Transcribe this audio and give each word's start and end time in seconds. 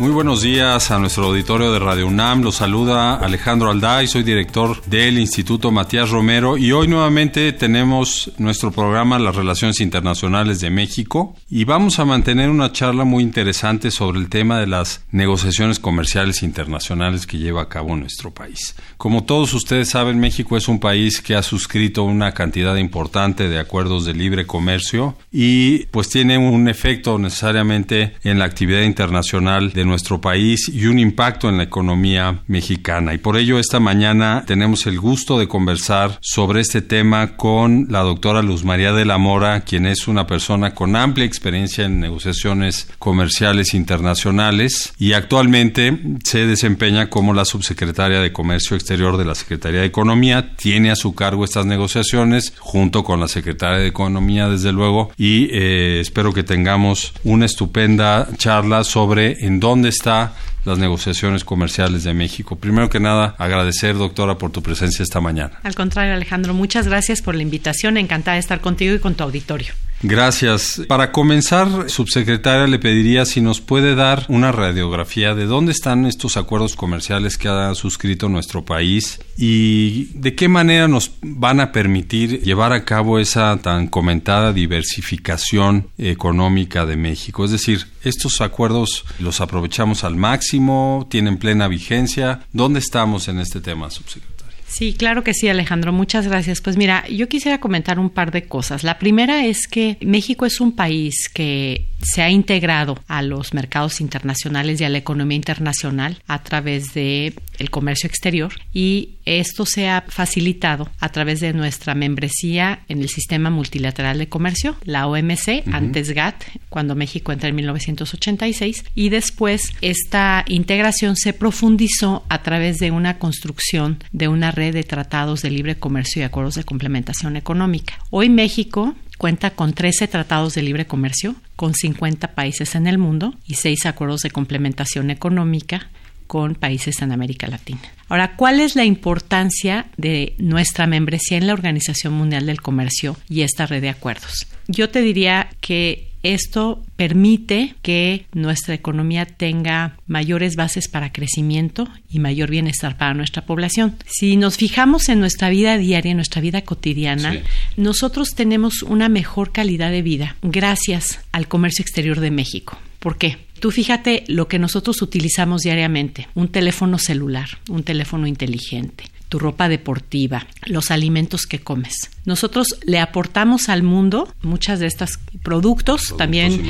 Muy 0.00 0.12
buenos 0.12 0.42
días 0.42 0.92
a 0.92 1.00
nuestro 1.00 1.24
auditorio 1.24 1.72
de 1.72 1.80
Radio 1.80 2.06
UNAM. 2.06 2.42
Los 2.42 2.54
saluda 2.54 3.16
Alejandro 3.16 3.68
Alday, 3.68 4.06
soy 4.06 4.22
director 4.22 4.80
del 4.84 5.18
Instituto 5.18 5.72
Matías 5.72 6.10
Romero 6.10 6.56
y 6.56 6.70
hoy 6.70 6.86
nuevamente 6.86 7.52
tenemos 7.52 8.30
nuestro 8.38 8.70
programa 8.70 9.18
Las 9.18 9.34
Relaciones 9.34 9.80
Internacionales 9.80 10.60
de 10.60 10.70
México 10.70 11.34
y 11.50 11.64
vamos 11.64 11.98
a 11.98 12.04
mantener 12.04 12.48
una 12.48 12.70
charla 12.70 13.02
muy 13.02 13.24
interesante 13.24 13.90
sobre 13.90 14.20
el 14.20 14.28
tema 14.28 14.60
de 14.60 14.68
las 14.68 15.04
negociaciones 15.10 15.80
comerciales 15.80 16.44
internacionales 16.44 17.26
que 17.26 17.38
lleva 17.38 17.62
a 17.62 17.68
cabo 17.68 17.96
nuestro 17.96 18.30
país. 18.30 18.76
Como 18.98 19.24
todos 19.24 19.52
ustedes 19.52 19.88
saben, 19.88 20.20
México 20.20 20.56
es 20.56 20.68
un 20.68 20.78
país 20.78 21.20
que 21.20 21.34
ha 21.34 21.42
suscrito 21.42 22.04
una 22.04 22.34
cantidad 22.34 22.76
importante 22.76 23.48
de 23.48 23.58
acuerdos 23.58 24.04
de 24.04 24.14
libre 24.14 24.46
comercio 24.46 25.16
y 25.32 25.86
pues 25.86 26.08
tiene 26.08 26.38
un 26.38 26.68
efecto 26.68 27.18
necesariamente 27.18 28.14
en 28.22 28.38
la 28.38 28.44
actividad 28.44 28.82
internacional 28.82 29.72
de 29.72 29.87
nuestro 29.88 30.20
país 30.20 30.68
y 30.72 30.86
un 30.86 30.98
impacto 30.98 31.48
en 31.48 31.58
la 31.58 31.64
economía 31.64 32.42
mexicana. 32.46 33.14
Y 33.14 33.18
por 33.18 33.36
ello 33.36 33.58
esta 33.58 33.80
mañana 33.80 34.44
tenemos 34.46 34.86
el 34.86 35.00
gusto 35.00 35.38
de 35.38 35.48
conversar 35.48 36.18
sobre 36.20 36.60
este 36.60 36.82
tema 36.82 37.36
con 37.36 37.86
la 37.90 38.00
doctora 38.00 38.42
Luz 38.42 38.64
María 38.64 38.92
de 38.92 39.04
la 39.04 39.18
Mora, 39.18 39.62
quien 39.62 39.86
es 39.86 40.08
una 40.08 40.26
persona 40.26 40.74
con 40.74 40.96
amplia 40.96 41.26
experiencia 41.26 41.84
en 41.84 42.00
negociaciones 42.00 42.88
comerciales 42.98 43.74
internacionales 43.74 44.92
y 44.98 45.12
actualmente 45.12 45.98
se 46.24 46.46
desempeña 46.46 47.10
como 47.10 47.34
la 47.34 47.44
subsecretaria 47.44 48.20
de 48.20 48.32
Comercio 48.32 48.76
Exterior 48.76 49.16
de 49.16 49.24
la 49.24 49.34
Secretaría 49.34 49.80
de 49.80 49.86
Economía. 49.86 50.54
Tiene 50.56 50.90
a 50.90 50.96
su 50.96 51.14
cargo 51.14 51.44
estas 51.44 51.66
negociaciones 51.66 52.52
junto 52.58 53.04
con 53.04 53.20
la 53.20 53.28
Secretaria 53.28 53.78
de 53.78 53.86
Economía, 53.86 54.48
desde 54.48 54.72
luego, 54.72 55.10
y 55.16 55.48
eh, 55.52 56.00
espero 56.00 56.32
que 56.32 56.42
tengamos 56.42 57.12
una 57.24 57.46
estupenda 57.46 58.28
charla 58.36 58.84
sobre 58.84 59.46
en 59.46 59.60
dónde 59.60 59.77
dónde 59.78 59.90
está 59.90 60.32
las 60.64 60.76
negociaciones 60.76 61.44
comerciales 61.44 62.02
de 62.02 62.12
México. 62.12 62.56
Primero 62.56 62.90
que 62.90 62.98
nada, 62.98 63.36
agradecer, 63.38 63.96
doctora, 63.96 64.36
por 64.36 64.50
tu 64.50 64.60
presencia 64.60 65.04
esta 65.04 65.20
mañana. 65.20 65.60
Al 65.62 65.76
contrario, 65.76 66.14
Alejandro, 66.14 66.52
muchas 66.52 66.88
gracias 66.88 67.22
por 67.22 67.36
la 67.36 67.42
invitación. 67.42 67.96
Encantada 67.96 68.34
de 68.34 68.40
estar 68.40 68.60
contigo 68.60 68.92
y 68.92 68.98
con 68.98 69.14
tu 69.14 69.22
auditorio. 69.22 69.72
Gracias. 70.02 70.82
Para 70.86 71.10
comenzar, 71.10 71.90
subsecretaria, 71.90 72.66
le 72.66 72.78
pediría 72.78 73.24
si 73.24 73.40
nos 73.40 73.60
puede 73.60 73.96
dar 73.96 74.26
una 74.28 74.52
radiografía 74.52 75.34
de 75.34 75.46
dónde 75.46 75.72
están 75.72 76.06
estos 76.06 76.36
acuerdos 76.36 76.76
comerciales 76.76 77.36
que 77.36 77.48
ha 77.48 77.74
suscrito 77.74 78.28
nuestro 78.28 78.64
país 78.64 79.20
y 79.36 80.04
de 80.14 80.36
qué 80.36 80.48
manera 80.48 80.86
nos 80.86 81.12
van 81.20 81.60
a 81.60 81.72
permitir 81.72 82.42
llevar 82.42 82.72
a 82.72 82.84
cabo 82.84 83.18
esa 83.18 83.56
tan 83.58 83.88
comentada 83.88 84.52
diversificación 84.52 85.88
económica 85.98 86.86
de 86.86 86.96
México. 86.96 87.44
Es 87.44 87.50
decir, 87.50 87.86
estos 88.04 88.40
acuerdos 88.40 89.04
los 89.18 89.40
aprovechamos 89.40 90.04
al 90.04 90.14
máximo, 90.14 91.08
tienen 91.10 91.38
plena 91.38 91.66
vigencia. 91.66 92.40
¿Dónde 92.52 92.78
estamos 92.78 93.26
en 93.26 93.40
este 93.40 93.60
tema, 93.60 93.90
subsecretaria? 93.90 94.37
Sí, 94.68 94.92
claro 94.92 95.24
que 95.24 95.34
sí, 95.34 95.48
Alejandro. 95.48 95.92
Muchas 95.92 96.28
gracias. 96.28 96.60
Pues 96.60 96.76
mira, 96.76 97.06
yo 97.08 97.28
quisiera 97.28 97.58
comentar 97.58 97.98
un 97.98 98.10
par 98.10 98.30
de 98.30 98.44
cosas. 98.44 98.84
La 98.84 98.98
primera 98.98 99.46
es 99.46 99.66
que 99.66 99.96
México 100.02 100.44
es 100.46 100.60
un 100.60 100.72
país 100.72 101.28
que 101.32 101.86
se 102.00 102.22
ha 102.22 102.30
integrado 102.30 102.98
a 103.08 103.22
los 103.22 103.54
mercados 103.54 104.00
internacionales 104.00 104.80
y 104.80 104.84
a 104.84 104.88
la 104.88 104.98
economía 104.98 105.36
internacional 105.36 106.22
a 106.26 106.42
través 106.42 106.94
de 106.94 107.34
el 107.58 107.70
comercio 107.70 108.06
exterior 108.06 108.52
y 108.72 109.16
esto 109.24 109.66
se 109.66 109.88
ha 109.88 110.04
facilitado 110.08 110.88
a 111.00 111.08
través 111.10 111.40
de 111.40 111.52
nuestra 111.52 111.94
membresía 111.94 112.80
en 112.88 113.00
el 113.00 113.08
sistema 113.08 113.50
multilateral 113.50 114.18
de 114.18 114.28
comercio, 114.28 114.76
la 114.84 115.06
OMC, 115.06 115.64
antes 115.72 116.12
GATT, 116.12 116.44
cuando 116.68 116.94
México 116.94 117.32
entra 117.32 117.48
en 117.48 117.56
1986 117.56 118.84
y 118.94 119.08
después 119.08 119.72
esta 119.80 120.44
integración 120.48 121.16
se 121.16 121.32
profundizó 121.32 122.24
a 122.28 122.42
través 122.42 122.78
de 122.78 122.90
una 122.90 123.18
construcción 123.18 124.02
de 124.12 124.28
una 124.28 124.50
red 124.50 124.72
de 124.72 124.84
tratados 124.84 125.42
de 125.42 125.50
libre 125.50 125.78
comercio 125.78 126.22
y 126.22 126.24
acuerdos 126.24 126.54
de 126.54 126.64
complementación 126.64 127.36
económica. 127.36 127.98
Hoy 128.10 128.28
México 128.28 128.94
cuenta 129.18 129.50
con 129.50 129.72
13 129.72 130.06
tratados 130.08 130.54
de 130.54 130.62
libre 130.62 130.86
comercio 130.86 131.34
con 131.58 131.74
50 131.74 132.36
países 132.36 132.76
en 132.76 132.86
el 132.86 132.98
mundo 132.98 133.34
y 133.44 133.54
6 133.54 133.86
acuerdos 133.86 134.20
de 134.20 134.30
complementación 134.30 135.10
económica 135.10 135.90
con 136.28 136.54
países 136.54 137.02
en 137.02 137.10
América 137.10 137.48
Latina. 137.48 137.80
Ahora, 138.08 138.36
¿cuál 138.36 138.60
es 138.60 138.76
la 138.76 138.84
importancia 138.84 139.86
de 139.96 140.36
nuestra 140.38 140.86
membresía 140.86 141.36
en 141.36 141.48
la 141.48 141.54
Organización 141.54 142.12
Mundial 142.12 142.46
del 142.46 142.62
Comercio 142.62 143.16
y 143.28 143.40
esta 143.40 143.66
red 143.66 143.82
de 143.82 143.88
acuerdos? 143.88 144.46
Yo 144.68 144.88
te 144.88 145.00
diría 145.00 145.50
que 145.60 146.07
esto 146.22 146.84
permite 146.96 147.74
que 147.82 148.26
nuestra 148.32 148.74
economía 148.74 149.26
tenga 149.26 149.96
mayores 150.06 150.56
bases 150.56 150.88
para 150.88 151.12
crecimiento 151.12 151.88
y 152.10 152.18
mayor 152.18 152.50
bienestar 152.50 152.96
para 152.96 153.14
nuestra 153.14 153.46
población. 153.46 153.96
Si 154.06 154.36
nos 154.36 154.56
fijamos 154.56 155.08
en 155.08 155.20
nuestra 155.20 155.48
vida 155.50 155.78
diaria, 155.78 156.10
en 156.10 156.16
nuestra 156.16 156.40
vida 156.40 156.62
cotidiana, 156.62 157.40
nosotros 157.76 158.30
tenemos 158.34 158.82
una 158.82 159.08
mejor 159.08 159.52
calidad 159.52 159.90
de 159.90 160.02
vida 160.02 160.36
gracias 160.42 161.20
al 161.32 161.48
comercio 161.48 161.82
exterior 161.82 162.20
de 162.20 162.30
México. 162.30 162.78
¿Por 162.98 163.16
qué? 163.16 163.38
Tú 163.60 163.70
fíjate 163.70 164.24
lo 164.28 164.48
que 164.48 164.58
nosotros 164.58 165.02
utilizamos 165.02 165.62
diariamente, 165.62 166.28
un 166.34 166.48
teléfono 166.48 166.98
celular, 166.98 167.48
un 167.68 167.82
teléfono 167.82 168.26
inteligente, 168.26 169.04
tu 169.28 169.38
ropa 169.38 169.68
deportiva, 169.68 170.46
los 170.66 170.90
alimentos 170.90 171.46
que 171.46 171.58
comes. 171.58 172.10
Nosotros 172.28 172.76
le 172.84 172.98
aportamos 172.98 173.70
al 173.70 173.82
mundo 173.82 174.28
muchas 174.42 174.80
de 174.80 174.86
estos 174.86 175.18
productos, 175.42 176.14
también 176.18 176.62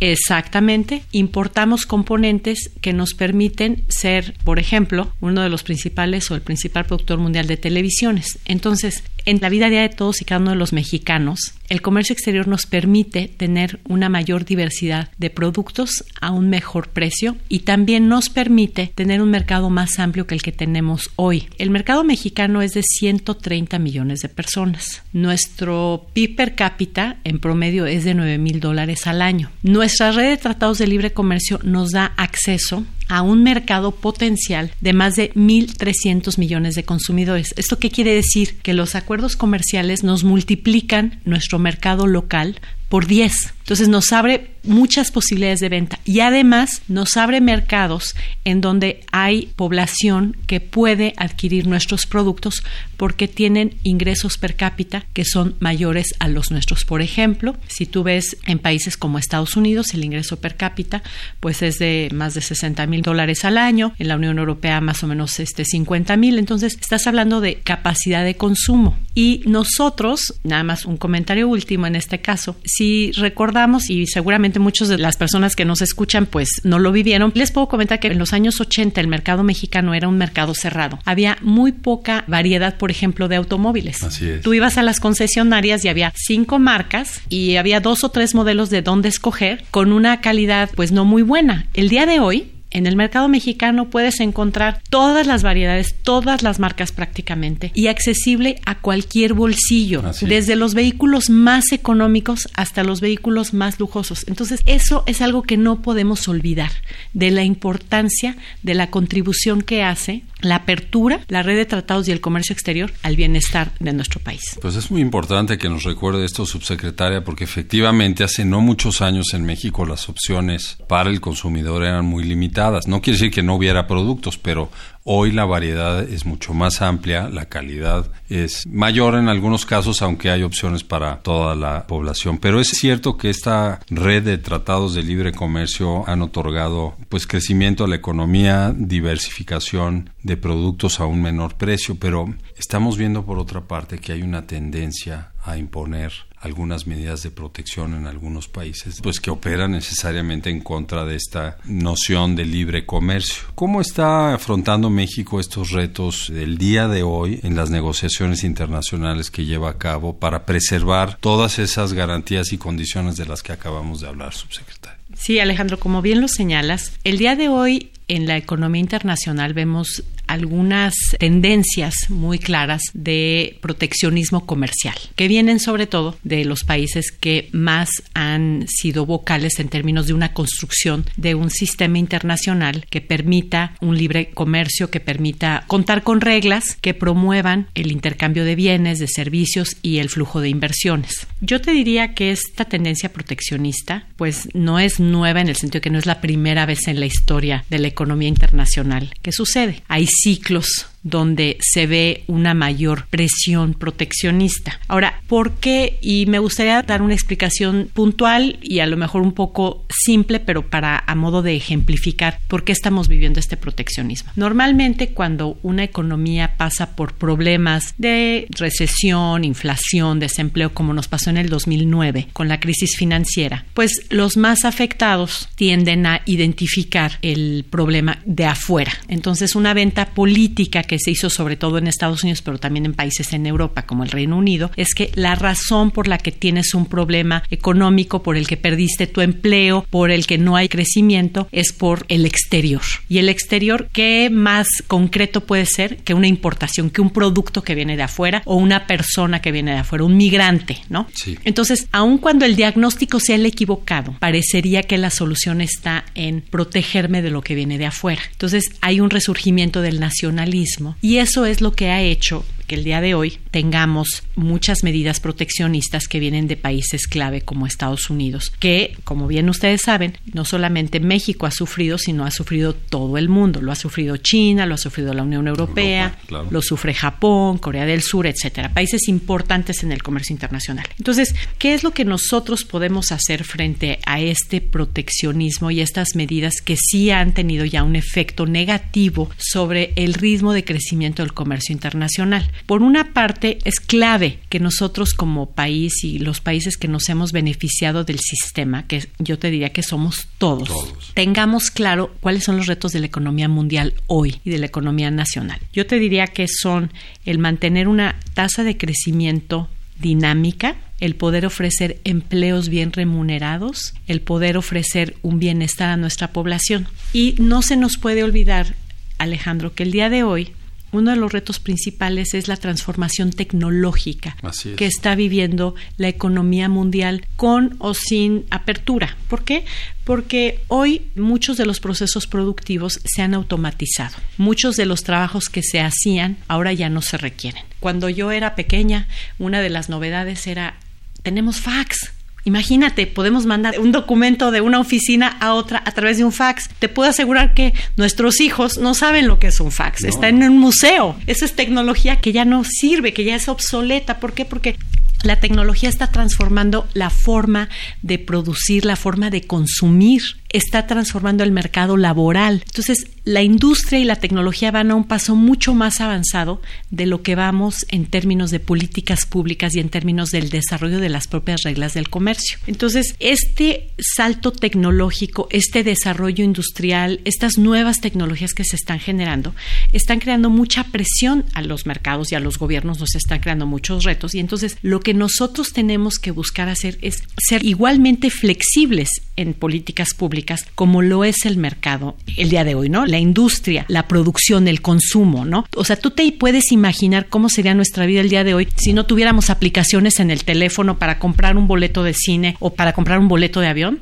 exactamente, 0.00 1.02
importamos 1.12 1.84
componentes 1.84 2.70
que 2.80 2.94
nos 2.94 3.12
permiten 3.12 3.84
ser, 3.88 4.32
por 4.42 4.58
ejemplo, 4.58 5.12
uno 5.20 5.42
de 5.42 5.50
los 5.50 5.64
principales 5.64 6.30
o 6.30 6.34
el 6.34 6.40
principal 6.40 6.86
productor 6.86 7.18
mundial 7.18 7.46
de 7.46 7.58
televisiones. 7.58 8.38
Entonces, 8.46 9.02
en 9.26 9.38
la 9.42 9.50
vida 9.50 9.68
diaria 9.68 9.88
de 9.88 9.94
todos 9.94 10.22
y 10.22 10.24
cada 10.24 10.40
uno 10.40 10.52
de 10.52 10.56
los 10.56 10.72
mexicanos, 10.72 11.52
el 11.68 11.82
comercio 11.82 12.12
exterior 12.12 12.46
nos 12.46 12.64
permite 12.64 13.28
tener 13.28 13.80
una 13.88 14.08
mayor 14.08 14.44
diversidad 14.44 15.10
de 15.18 15.30
productos 15.30 16.04
a 16.20 16.30
un 16.30 16.48
mejor 16.48 16.88
precio 16.88 17.36
y 17.48 17.60
también 17.60 18.08
nos 18.08 18.28
permite 18.28 18.92
tener 18.94 19.20
un 19.20 19.30
mercado 19.30 19.68
más 19.68 19.98
amplio 19.98 20.26
que 20.26 20.36
el 20.36 20.42
que 20.42 20.52
tenemos 20.52 21.10
hoy. 21.16 21.48
El 21.58 21.70
mercado 21.70 22.04
mexicano 22.04 22.62
es 22.62 22.72
de 22.72 22.82
130 22.82 23.78
millones 23.80 24.20
de 24.20 24.28
personas. 24.28 24.85
Nuestro 25.12 26.06
PIB 26.12 26.36
per 26.36 26.54
cápita 26.54 27.16
en 27.24 27.38
promedio 27.38 27.86
es 27.86 28.04
de 28.04 28.14
9 28.14 28.38
mil 28.38 28.60
dólares 28.60 29.06
al 29.06 29.22
año. 29.22 29.50
Nuestra 29.62 30.12
red 30.12 30.30
de 30.30 30.36
tratados 30.36 30.78
de 30.78 30.86
libre 30.86 31.12
comercio 31.12 31.60
nos 31.62 31.92
da 31.92 32.12
acceso 32.16 32.84
a 33.08 33.22
un 33.22 33.42
mercado 33.42 33.92
potencial 33.92 34.72
de 34.80 34.92
más 34.92 35.14
de 35.14 35.32
1.300 35.34 36.38
millones 36.38 36.74
de 36.74 36.84
consumidores. 36.84 37.54
¿Esto 37.56 37.78
qué 37.78 37.90
quiere 37.90 38.14
decir? 38.14 38.58
Que 38.58 38.74
los 38.74 38.94
acuerdos 38.94 39.36
comerciales 39.36 40.02
nos 40.02 40.24
multiplican 40.24 41.20
nuestro 41.24 41.58
mercado 41.58 42.06
local 42.06 42.60
por 42.88 43.06
10. 43.06 43.55
Entonces 43.66 43.88
nos 43.88 44.12
abre 44.12 44.52
muchas 44.62 45.10
posibilidades 45.10 45.58
de 45.58 45.68
venta. 45.68 45.98
Y 46.04 46.20
además 46.20 46.82
nos 46.86 47.16
abre 47.16 47.40
mercados 47.40 48.14
en 48.44 48.60
donde 48.60 49.00
hay 49.10 49.48
población 49.56 50.36
que 50.46 50.60
puede 50.60 51.14
adquirir 51.16 51.66
nuestros 51.66 52.06
productos 52.06 52.62
porque 52.96 53.26
tienen 53.26 53.74
ingresos 53.82 54.38
per 54.38 54.54
cápita 54.54 55.04
que 55.12 55.24
son 55.24 55.56
mayores 55.58 56.14
a 56.20 56.28
los 56.28 56.52
nuestros. 56.52 56.84
Por 56.84 57.02
ejemplo, 57.02 57.56
si 57.66 57.86
tú 57.86 58.04
ves 58.04 58.36
en 58.46 58.60
países 58.60 58.96
como 58.96 59.18
Estados 59.18 59.56
Unidos 59.56 59.94
el 59.94 60.04
ingreso 60.04 60.38
per 60.38 60.56
cápita 60.56 61.02
pues 61.40 61.62
es 61.62 61.78
de 61.78 62.08
más 62.12 62.34
de 62.34 62.42
60 62.42 62.86
mil 62.86 63.02
dólares 63.02 63.44
al 63.44 63.58
año, 63.58 63.94
en 63.98 64.06
la 64.06 64.16
Unión 64.16 64.38
Europea 64.38 64.80
más 64.80 65.02
o 65.02 65.08
menos 65.08 65.40
este 65.40 65.64
50 65.64 66.16
mil, 66.16 66.38
entonces 66.38 66.76
estás 66.80 67.08
hablando 67.08 67.40
de 67.40 67.56
capacidad 67.56 68.24
de 68.24 68.36
consumo. 68.36 68.96
Y 69.14 69.42
nosotros, 69.46 70.34
nada 70.44 70.62
más 70.62 70.84
un 70.84 70.98
comentario 70.98 71.48
último 71.48 71.86
en 71.86 71.96
este 71.96 72.20
caso, 72.20 72.56
si 72.64 73.10
recordamos, 73.12 73.55
y 73.88 74.06
seguramente 74.06 74.58
muchas 74.58 74.88
de 74.88 74.98
las 74.98 75.16
personas 75.16 75.56
que 75.56 75.64
nos 75.64 75.82
escuchan 75.82 76.26
pues 76.26 76.60
no 76.64 76.78
lo 76.78 76.92
vivieron, 76.92 77.32
les 77.34 77.52
puedo 77.52 77.68
comentar 77.68 78.00
que 78.00 78.08
en 78.08 78.18
los 78.18 78.32
años 78.32 78.60
80 78.60 79.00
el 79.00 79.08
mercado 79.08 79.42
mexicano 79.42 79.94
era 79.94 80.08
un 80.08 80.18
mercado 80.18 80.54
cerrado. 80.54 80.98
Había 81.04 81.38
muy 81.40 81.72
poca 81.72 82.24
variedad, 82.26 82.76
por 82.76 82.90
ejemplo, 82.90 83.28
de 83.28 83.36
automóviles. 83.36 84.02
Así 84.02 84.28
es. 84.28 84.42
Tú 84.42 84.54
ibas 84.54 84.78
a 84.78 84.82
las 84.82 85.00
concesionarias 85.00 85.84
y 85.84 85.88
había 85.88 86.12
cinco 86.14 86.58
marcas 86.58 87.22
y 87.28 87.56
había 87.56 87.80
dos 87.80 88.04
o 88.04 88.10
tres 88.10 88.34
modelos 88.34 88.70
de 88.70 88.82
dónde 88.82 89.08
escoger 89.08 89.64
con 89.70 89.92
una 89.92 90.20
calidad 90.20 90.70
pues 90.74 90.92
no 90.92 91.04
muy 91.04 91.22
buena. 91.22 91.66
El 91.74 91.88
día 91.88 92.06
de 92.06 92.20
hoy 92.20 92.52
En 92.76 92.86
el 92.86 92.94
mercado 92.94 93.26
mexicano 93.26 93.88
puedes 93.88 94.20
encontrar 94.20 94.82
todas 94.90 95.26
las 95.26 95.42
variedades, 95.42 95.94
todas 96.02 96.42
las 96.42 96.60
marcas 96.60 96.92
prácticamente 96.92 97.72
y 97.72 97.86
accesible 97.86 98.60
a 98.66 98.74
cualquier 98.74 99.32
bolsillo, 99.32 100.02
desde 100.20 100.56
los 100.56 100.74
vehículos 100.74 101.30
más 101.30 101.72
económicos 101.72 102.50
hasta 102.52 102.84
los 102.84 103.00
vehículos 103.00 103.54
más 103.54 103.80
lujosos. 103.80 104.26
Entonces, 104.28 104.60
eso 104.66 105.04
es 105.06 105.22
algo 105.22 105.42
que 105.42 105.56
no 105.56 105.80
podemos 105.80 106.28
olvidar 106.28 106.70
de 107.14 107.30
la 107.30 107.44
importancia 107.44 108.36
de 108.62 108.74
la 108.74 108.90
contribución 108.90 109.62
que 109.62 109.82
hace 109.82 110.24
la 110.42 110.56
apertura, 110.56 111.20
la 111.28 111.42
red 111.42 111.56
de 111.56 111.64
tratados 111.64 112.06
y 112.08 112.12
el 112.12 112.20
comercio 112.20 112.52
exterior 112.52 112.92
al 113.02 113.16
bienestar 113.16 113.72
de 113.80 113.94
nuestro 113.94 114.20
país. 114.20 114.42
Pues 114.60 114.76
es 114.76 114.90
muy 114.90 115.00
importante 115.00 115.56
que 115.56 115.70
nos 115.70 115.84
recuerde 115.84 116.26
esto, 116.26 116.44
subsecretaria, 116.44 117.24
porque 117.24 117.44
efectivamente 117.44 118.22
hace 118.22 118.44
no 118.44 118.60
muchos 118.60 119.00
años 119.00 119.32
en 119.32 119.46
México 119.46 119.86
las 119.86 120.10
opciones 120.10 120.76
para 120.88 121.08
el 121.08 121.22
consumidor 121.22 121.82
eran 121.82 122.04
muy 122.04 122.22
limitadas. 122.22 122.65
No 122.86 123.00
quiere 123.00 123.18
decir 123.18 123.32
que 123.32 123.42
no 123.42 123.54
hubiera 123.54 123.86
productos, 123.86 124.38
pero 124.38 124.70
Hoy 125.08 125.30
la 125.30 125.44
variedad 125.44 126.02
es 126.02 126.26
mucho 126.26 126.52
más 126.52 126.82
amplia, 126.82 127.28
la 127.28 127.44
calidad 127.44 128.10
es 128.28 128.66
mayor 128.66 129.14
en 129.14 129.28
algunos 129.28 129.64
casos, 129.64 130.02
aunque 130.02 130.30
hay 130.30 130.42
opciones 130.42 130.82
para 130.82 131.18
toda 131.18 131.54
la 131.54 131.86
población. 131.86 132.38
Pero 132.38 132.58
es 132.58 132.70
cierto 132.70 133.16
que 133.16 133.30
esta 133.30 133.78
red 133.88 134.24
de 134.24 134.36
tratados 134.38 134.94
de 134.96 135.04
libre 135.04 135.30
comercio 135.30 136.02
han 136.08 136.22
otorgado 136.22 136.96
pues 137.08 137.28
crecimiento 137.28 137.84
a 137.84 137.88
la 137.88 137.94
economía, 137.94 138.74
diversificación 138.76 140.10
de 140.24 140.36
productos 140.36 140.98
a 140.98 141.06
un 141.06 141.22
menor 141.22 141.54
precio, 141.54 141.96
pero 142.00 142.34
estamos 142.58 142.98
viendo 142.98 143.24
por 143.24 143.38
otra 143.38 143.60
parte 143.60 143.98
que 143.98 144.10
hay 144.10 144.22
una 144.22 144.48
tendencia 144.48 145.30
a 145.44 145.56
imponer 145.56 146.12
algunas 146.40 146.86
medidas 146.86 147.22
de 147.22 147.30
protección 147.30 147.94
en 147.94 148.06
algunos 148.06 148.48
países, 148.48 149.00
pues 149.02 149.20
que 149.20 149.30
operan 149.30 149.72
necesariamente 149.72 150.50
en 150.50 150.60
contra 150.60 151.04
de 151.04 151.16
esta 151.16 151.58
noción 151.64 152.36
de 152.36 152.44
libre 152.44 152.86
comercio. 152.86 153.44
¿Cómo 153.54 153.80
está 153.80 154.34
afrontando 154.34 154.90
México 154.90 155.40
estos 155.40 155.70
retos 155.70 156.30
del 156.32 156.58
día 156.58 156.88
de 156.88 157.02
hoy 157.02 157.40
en 157.42 157.56
las 157.56 157.70
negociaciones 157.70 158.44
internacionales 158.44 159.30
que 159.30 159.44
lleva 159.44 159.70
a 159.70 159.78
cabo 159.78 160.18
para 160.18 160.44
preservar 160.44 161.16
todas 161.20 161.58
esas 161.58 161.92
garantías 161.92 162.52
y 162.52 162.58
condiciones 162.58 163.16
de 163.16 163.26
las 163.26 163.42
que 163.42 163.52
acabamos 163.52 164.00
de 164.00 164.08
hablar, 164.08 164.34
subsecretario? 164.34 164.98
Sí, 165.14 165.38
Alejandro, 165.38 165.78
como 165.78 166.02
bien 166.02 166.20
lo 166.20 166.28
señalas, 166.28 166.92
el 167.04 167.18
día 167.18 167.36
de 167.36 167.48
hoy 167.48 167.90
en 168.08 168.26
la 168.26 168.36
economía 168.36 168.80
internacional 168.80 169.54
vemos 169.54 170.04
algunas 170.26 170.94
tendencias 171.18 171.94
muy 172.08 172.38
claras 172.38 172.82
de 172.94 173.58
proteccionismo 173.60 174.46
comercial, 174.46 174.96
que 175.14 175.28
vienen 175.28 175.60
sobre 175.60 175.86
todo 175.86 176.16
de 176.24 176.44
los 176.44 176.64
países 176.64 177.12
que 177.12 177.48
más 177.52 177.90
han 178.14 178.66
sido 178.68 179.06
vocales 179.06 179.58
en 179.58 179.68
términos 179.68 180.06
de 180.06 180.14
una 180.14 180.32
construcción 180.32 181.04
de 181.16 181.34
un 181.34 181.50
sistema 181.50 181.98
internacional 181.98 182.86
que 182.90 183.00
permita 183.00 183.74
un 183.80 183.96
libre 183.96 184.30
comercio, 184.30 184.90
que 184.90 185.00
permita 185.00 185.64
contar 185.66 186.02
con 186.02 186.20
reglas 186.20 186.76
que 186.80 186.94
promuevan 186.94 187.68
el 187.74 187.92
intercambio 187.92 188.44
de 188.44 188.56
bienes, 188.56 188.98
de 188.98 189.08
servicios 189.08 189.76
y 189.82 189.98
el 189.98 190.08
flujo 190.08 190.40
de 190.40 190.48
inversiones. 190.48 191.26
Yo 191.40 191.60
te 191.60 191.72
diría 191.72 192.14
que 192.14 192.30
esta 192.30 192.64
tendencia 192.64 193.12
proteccionista 193.12 194.06
pues 194.16 194.48
no 194.54 194.78
es 194.78 195.00
nueva 195.00 195.40
en 195.40 195.48
el 195.48 195.56
sentido 195.56 195.80
que 195.80 195.90
no 195.90 195.98
es 195.98 196.06
la 196.06 196.20
primera 196.20 196.66
vez 196.66 196.88
en 196.88 197.00
la 197.00 197.06
historia 197.06 197.64
de 197.70 197.78
la 197.78 197.88
economía 197.88 198.28
internacional 198.28 199.12
que 199.22 199.32
sucede. 199.32 199.82
Hay 199.88 200.06
ciclos 200.22 200.86
donde 201.06 201.56
se 201.60 201.86
ve 201.86 202.24
una 202.26 202.52
mayor 202.52 203.06
presión 203.08 203.74
proteccionista. 203.74 204.80
Ahora, 204.88 205.20
¿por 205.28 205.52
qué? 205.52 205.98
Y 206.02 206.26
me 206.26 206.40
gustaría 206.40 206.82
dar 206.82 207.00
una 207.00 207.14
explicación 207.14 207.88
puntual 207.94 208.58
y 208.60 208.80
a 208.80 208.86
lo 208.86 208.96
mejor 208.96 209.22
un 209.22 209.32
poco 209.32 209.84
simple, 209.88 210.40
pero 210.40 210.68
para 210.68 211.04
a 211.06 211.14
modo 211.14 211.42
de 211.42 211.54
ejemplificar 211.54 212.40
por 212.48 212.64
qué 212.64 212.72
estamos 212.72 213.06
viviendo 213.06 213.38
este 213.38 213.56
proteccionismo. 213.56 214.32
Normalmente 214.34 215.10
cuando 215.10 215.58
una 215.62 215.84
economía 215.84 216.56
pasa 216.56 216.96
por 216.96 217.14
problemas 217.14 217.94
de 217.98 218.48
recesión, 218.50 219.44
inflación, 219.44 220.18
desempleo, 220.18 220.74
como 220.74 220.92
nos 220.92 221.06
pasó 221.06 221.30
en 221.30 221.36
el 221.36 221.48
2009 221.48 222.28
con 222.32 222.48
la 222.48 222.58
crisis 222.58 222.96
financiera, 222.96 223.64
pues 223.74 224.06
los 224.10 224.36
más 224.36 224.64
afectados 224.64 225.48
tienden 225.54 226.04
a 226.06 226.22
identificar 226.26 227.12
el 227.22 227.64
problema 227.70 228.18
de 228.24 228.46
afuera. 228.46 228.92
Entonces, 229.06 229.54
una 229.54 229.72
venta 229.72 230.06
política 230.06 230.82
que 230.82 230.95
se 230.98 231.10
hizo 231.10 231.30
sobre 231.30 231.56
todo 231.56 231.78
en 231.78 231.86
Estados 231.86 232.22
Unidos, 232.22 232.42
pero 232.42 232.58
también 232.58 232.86
en 232.86 232.94
países 232.94 233.32
en 233.32 233.46
Europa 233.46 233.86
como 233.86 234.04
el 234.04 234.10
Reino 234.10 234.36
Unido, 234.36 234.70
es 234.76 234.94
que 234.94 235.10
la 235.14 235.34
razón 235.34 235.90
por 235.90 236.08
la 236.08 236.18
que 236.18 236.32
tienes 236.32 236.74
un 236.74 236.86
problema 236.86 237.42
económico, 237.50 238.22
por 238.22 238.36
el 238.36 238.46
que 238.46 238.56
perdiste 238.56 239.06
tu 239.06 239.20
empleo, 239.20 239.86
por 239.90 240.10
el 240.10 240.26
que 240.26 240.38
no 240.38 240.56
hay 240.56 240.68
crecimiento, 240.68 241.48
es 241.52 241.72
por 241.72 242.04
el 242.08 242.26
exterior. 242.26 242.82
Y 243.08 243.18
el 243.18 243.28
exterior, 243.28 243.88
¿qué 243.92 244.30
más 244.30 244.68
concreto 244.86 245.42
puede 245.42 245.66
ser 245.66 245.98
que 245.98 246.14
una 246.14 246.26
importación, 246.26 246.90
que 246.90 247.00
un 247.00 247.10
producto 247.10 247.62
que 247.62 247.74
viene 247.74 247.96
de 247.96 248.02
afuera 248.02 248.42
o 248.44 248.56
una 248.56 248.86
persona 248.86 249.40
que 249.40 249.52
viene 249.52 249.72
de 249.72 249.78
afuera, 249.78 250.04
un 250.04 250.16
migrante, 250.16 250.78
¿no? 250.88 251.06
Sí. 251.14 251.38
Entonces, 251.44 251.88
aun 251.92 252.18
cuando 252.18 252.44
el 252.44 252.56
diagnóstico 252.56 253.20
sea 253.20 253.36
el 253.36 253.46
equivocado, 253.46 254.14
parecería 254.18 254.82
que 254.82 254.98
la 254.98 255.10
solución 255.10 255.60
está 255.60 256.04
en 256.14 256.42
protegerme 256.42 257.22
de 257.22 257.30
lo 257.30 257.42
que 257.42 257.54
viene 257.54 257.78
de 257.78 257.86
afuera. 257.86 258.22
Entonces, 258.32 258.64
hay 258.80 259.00
un 259.00 259.10
resurgimiento 259.10 259.82
del 259.82 260.00
nacionalismo 260.00 260.85
y 261.00 261.18
eso 261.18 261.46
es 261.46 261.60
lo 261.60 261.72
que 261.72 261.90
ha 261.90 262.02
hecho 262.02 262.44
que 262.66 262.74
el 262.74 262.84
día 262.84 263.00
de 263.00 263.14
hoy 263.14 263.38
tengamos 263.50 264.22
muchas 264.34 264.82
medidas 264.82 265.20
proteccionistas 265.20 266.08
que 266.08 266.20
vienen 266.20 266.46
de 266.46 266.56
países 266.56 267.06
clave 267.06 267.40
como 267.40 267.66
Estados 267.66 268.10
Unidos, 268.10 268.52
que, 268.58 268.96
como 269.04 269.26
bien 269.26 269.48
ustedes 269.48 269.82
saben, 269.82 270.18
no 270.32 270.44
solamente 270.44 271.00
México 271.00 271.46
ha 271.46 271.50
sufrido, 271.50 271.98
sino 271.98 272.24
ha 272.24 272.30
sufrido 272.30 272.74
todo 272.74 273.18
el 273.18 273.28
mundo. 273.28 273.60
Lo 273.60 273.72
ha 273.72 273.76
sufrido 273.76 274.16
China, 274.16 274.66
lo 274.66 274.74
ha 274.74 274.78
sufrido 274.78 275.14
la 275.14 275.22
Unión 275.22 275.48
Europea, 275.48 276.18
lo 276.50 276.62
sufre 276.62 276.94
Japón, 276.94 277.58
Corea 277.58 277.86
del 277.86 278.02
Sur, 278.02 278.26
etcétera. 278.26 278.72
Países 278.72 279.08
importantes 279.08 279.82
en 279.82 279.92
el 279.92 280.02
comercio 280.02 280.34
internacional. 280.34 280.86
Entonces, 280.98 281.34
¿qué 281.58 281.74
es 281.74 281.82
lo 281.82 281.92
que 281.92 282.04
nosotros 282.04 282.64
podemos 282.64 283.12
hacer 283.12 283.44
frente 283.44 283.98
a 284.06 284.20
este 284.20 284.60
proteccionismo 284.60 285.70
y 285.70 285.80
estas 285.80 286.14
medidas 286.14 286.60
que 286.64 286.76
sí 286.76 287.10
han 287.10 287.32
tenido 287.32 287.64
ya 287.64 287.82
un 287.82 287.96
efecto 287.96 288.46
negativo 288.46 289.30
sobre 289.38 289.92
el 289.96 290.14
ritmo 290.14 290.52
de 290.52 290.64
crecimiento 290.64 291.22
del 291.22 291.32
comercio 291.32 291.72
internacional? 291.72 292.50
Por 292.64 292.82
una 292.82 293.12
parte, 293.12 293.58
es 293.64 293.80
clave 293.80 294.38
que 294.48 294.60
nosotros 294.60 295.12
como 295.14 295.50
país 295.50 296.04
y 296.04 296.18
los 296.18 296.40
países 296.40 296.76
que 296.76 296.88
nos 296.88 297.08
hemos 297.08 297.32
beneficiado 297.32 298.04
del 298.04 298.18
sistema, 298.18 298.86
que 298.86 299.08
yo 299.18 299.38
te 299.38 299.50
diría 299.50 299.70
que 299.70 299.82
somos 299.82 300.28
todos, 300.38 300.68
tengamos 301.14 301.70
claro 301.70 302.14
cuáles 302.20 302.44
son 302.44 302.56
los 302.56 302.66
retos 302.66 302.92
de 302.92 303.00
la 303.00 303.06
economía 303.06 303.48
mundial 303.48 303.94
hoy 304.06 304.40
y 304.44 304.50
de 304.50 304.58
la 304.58 304.66
economía 304.66 305.10
nacional. 305.10 305.60
Yo 305.72 305.86
te 305.86 305.98
diría 305.98 306.26
que 306.26 306.46
son 306.48 306.92
el 307.24 307.38
mantener 307.38 307.88
una 307.88 308.16
tasa 308.34 308.64
de 308.64 308.76
crecimiento 308.76 309.68
dinámica, 309.98 310.76
el 311.00 311.14
poder 311.14 311.46
ofrecer 311.46 312.00
empleos 312.04 312.68
bien 312.68 312.92
remunerados, 312.92 313.94
el 314.06 314.20
poder 314.20 314.56
ofrecer 314.56 315.16
un 315.22 315.38
bienestar 315.38 315.90
a 315.90 315.96
nuestra 315.96 316.28
población. 316.28 316.88
Y 317.12 317.34
no 317.38 317.62
se 317.62 317.76
nos 317.76 317.98
puede 317.98 318.24
olvidar, 318.24 318.74
Alejandro, 319.18 319.74
que 319.74 319.82
el 319.82 319.92
día 319.92 320.10
de 320.10 320.22
hoy 320.22 320.52
uno 320.92 321.10
de 321.10 321.16
los 321.16 321.32
retos 321.32 321.58
principales 321.58 322.34
es 322.34 322.48
la 322.48 322.56
transformación 322.56 323.30
tecnológica 323.30 324.36
que 324.76 324.86
está 324.86 325.14
viviendo 325.14 325.74
la 325.96 326.08
economía 326.08 326.68
mundial 326.68 327.26
con 327.36 327.76
o 327.78 327.94
sin 327.94 328.46
apertura. 328.50 329.16
¿Por 329.28 329.44
qué? 329.44 329.64
Porque 330.04 330.60
hoy 330.68 331.02
muchos 331.14 331.56
de 331.56 331.66
los 331.66 331.80
procesos 331.80 332.26
productivos 332.26 333.00
se 333.04 333.22
han 333.22 333.34
automatizado. 333.34 334.16
Muchos 334.38 334.76
de 334.76 334.86
los 334.86 335.02
trabajos 335.02 335.48
que 335.48 335.62
se 335.62 335.80
hacían 335.80 336.38
ahora 336.48 336.72
ya 336.72 336.88
no 336.88 337.02
se 337.02 337.18
requieren. 337.18 337.62
Cuando 337.80 338.08
yo 338.08 338.30
era 338.30 338.54
pequeña, 338.54 339.08
una 339.38 339.60
de 339.60 339.70
las 339.70 339.88
novedades 339.88 340.46
era 340.46 340.76
tenemos 341.22 341.60
fax. 341.60 342.12
Imagínate, 342.46 343.08
podemos 343.08 343.44
mandar 343.44 343.80
un 343.80 343.90
documento 343.90 344.52
de 344.52 344.60
una 344.60 344.78
oficina 344.78 345.36
a 345.40 345.52
otra 345.52 345.82
a 345.84 345.90
través 345.90 346.16
de 346.18 346.24
un 346.24 346.30
fax. 346.30 346.70
Te 346.78 346.88
puedo 346.88 347.10
asegurar 347.10 347.54
que 347.54 347.74
nuestros 347.96 348.40
hijos 348.40 348.78
no 348.78 348.94
saben 348.94 349.26
lo 349.26 349.40
que 349.40 349.48
es 349.48 349.58
un 349.58 349.72
fax. 349.72 350.04
Está 350.04 350.28
en 350.28 350.40
un 350.44 350.56
museo. 350.56 351.16
Esa 351.26 351.44
es 351.44 351.56
tecnología 351.56 352.20
que 352.20 352.30
ya 352.30 352.44
no 352.44 352.62
sirve, 352.62 353.12
que 353.12 353.24
ya 353.24 353.34
es 353.34 353.48
obsoleta. 353.48 354.20
¿Por 354.20 354.32
qué? 354.32 354.44
Porque 354.44 354.76
la 355.24 355.40
tecnología 355.40 355.88
está 355.88 356.12
transformando 356.12 356.86
la 356.94 357.10
forma 357.10 357.68
de 358.02 358.20
producir, 358.20 358.84
la 358.84 358.94
forma 358.94 359.28
de 359.28 359.42
consumir 359.42 360.22
está 360.56 360.86
transformando 360.86 361.44
el 361.44 361.52
mercado 361.52 361.96
laboral. 361.96 362.62
Entonces, 362.64 363.06
la 363.24 363.42
industria 363.42 363.98
y 363.98 364.04
la 364.04 364.16
tecnología 364.16 364.70
van 364.70 364.90
a 364.90 364.94
un 364.94 365.04
paso 365.04 365.34
mucho 365.34 365.74
más 365.74 366.00
avanzado 366.00 366.62
de 366.90 367.06
lo 367.06 367.22
que 367.22 367.34
vamos 367.34 367.84
en 367.88 368.06
términos 368.06 368.50
de 368.50 368.60
políticas 368.60 369.26
públicas 369.26 369.74
y 369.74 369.80
en 369.80 369.88
términos 369.88 370.30
del 370.30 370.48
desarrollo 370.48 371.00
de 371.00 371.08
las 371.08 371.26
propias 371.26 371.62
reglas 371.62 371.94
del 371.94 372.08
comercio. 372.08 372.58
Entonces, 372.66 373.16
este 373.18 373.90
salto 373.98 374.52
tecnológico, 374.52 375.48
este 375.50 375.82
desarrollo 375.82 376.44
industrial, 376.44 377.20
estas 377.24 377.58
nuevas 377.58 378.00
tecnologías 378.00 378.54
que 378.54 378.64
se 378.64 378.76
están 378.76 379.00
generando, 379.00 379.54
están 379.92 380.20
creando 380.20 380.48
mucha 380.48 380.84
presión 380.84 381.44
a 381.54 381.62
los 381.62 381.86
mercados 381.86 382.30
y 382.32 382.36
a 382.36 382.40
los 382.40 382.58
gobiernos, 382.58 383.00
nos 383.00 383.14
están 383.14 383.40
creando 383.40 383.66
muchos 383.66 384.04
retos 384.04 384.34
y 384.34 384.38
entonces 384.38 384.78
lo 384.82 385.00
que 385.00 385.14
nosotros 385.14 385.72
tenemos 385.72 386.18
que 386.18 386.30
buscar 386.30 386.68
hacer 386.68 386.98
es 387.02 387.24
ser 387.36 387.64
igualmente 387.64 388.30
flexibles 388.30 389.08
en 389.36 389.52
políticas 389.52 390.14
públicas 390.14 390.45
Como 390.74 391.02
lo 391.02 391.24
es 391.24 391.44
el 391.44 391.56
mercado 391.56 392.16
el 392.36 392.50
día 392.50 392.64
de 392.64 392.74
hoy, 392.74 392.88
¿no? 392.88 393.06
La 393.06 393.18
industria, 393.18 393.84
la 393.88 394.08
producción, 394.08 394.68
el 394.68 394.80
consumo, 394.80 395.44
¿no? 395.44 395.66
O 395.74 395.84
sea, 395.84 395.96
tú 395.96 396.10
te 396.10 396.30
puedes 396.32 396.72
imaginar 396.72 397.26
cómo 397.28 397.48
sería 397.48 397.74
nuestra 397.74 398.06
vida 398.06 398.20
el 398.20 398.28
día 398.28 398.44
de 398.44 398.54
hoy 398.54 398.68
si 398.76 398.92
no 398.92 399.06
tuviéramos 399.06 399.50
aplicaciones 399.50 400.20
en 400.20 400.30
el 400.30 400.44
teléfono 400.44 400.98
para 400.98 401.18
comprar 401.18 401.56
un 401.56 401.66
boleto 401.66 402.02
de 402.02 402.14
cine 402.14 402.56
o 402.60 402.74
para 402.74 402.92
comprar 402.92 403.18
un 403.18 403.28
boleto 403.28 403.60
de 403.60 403.68
avión 403.68 404.00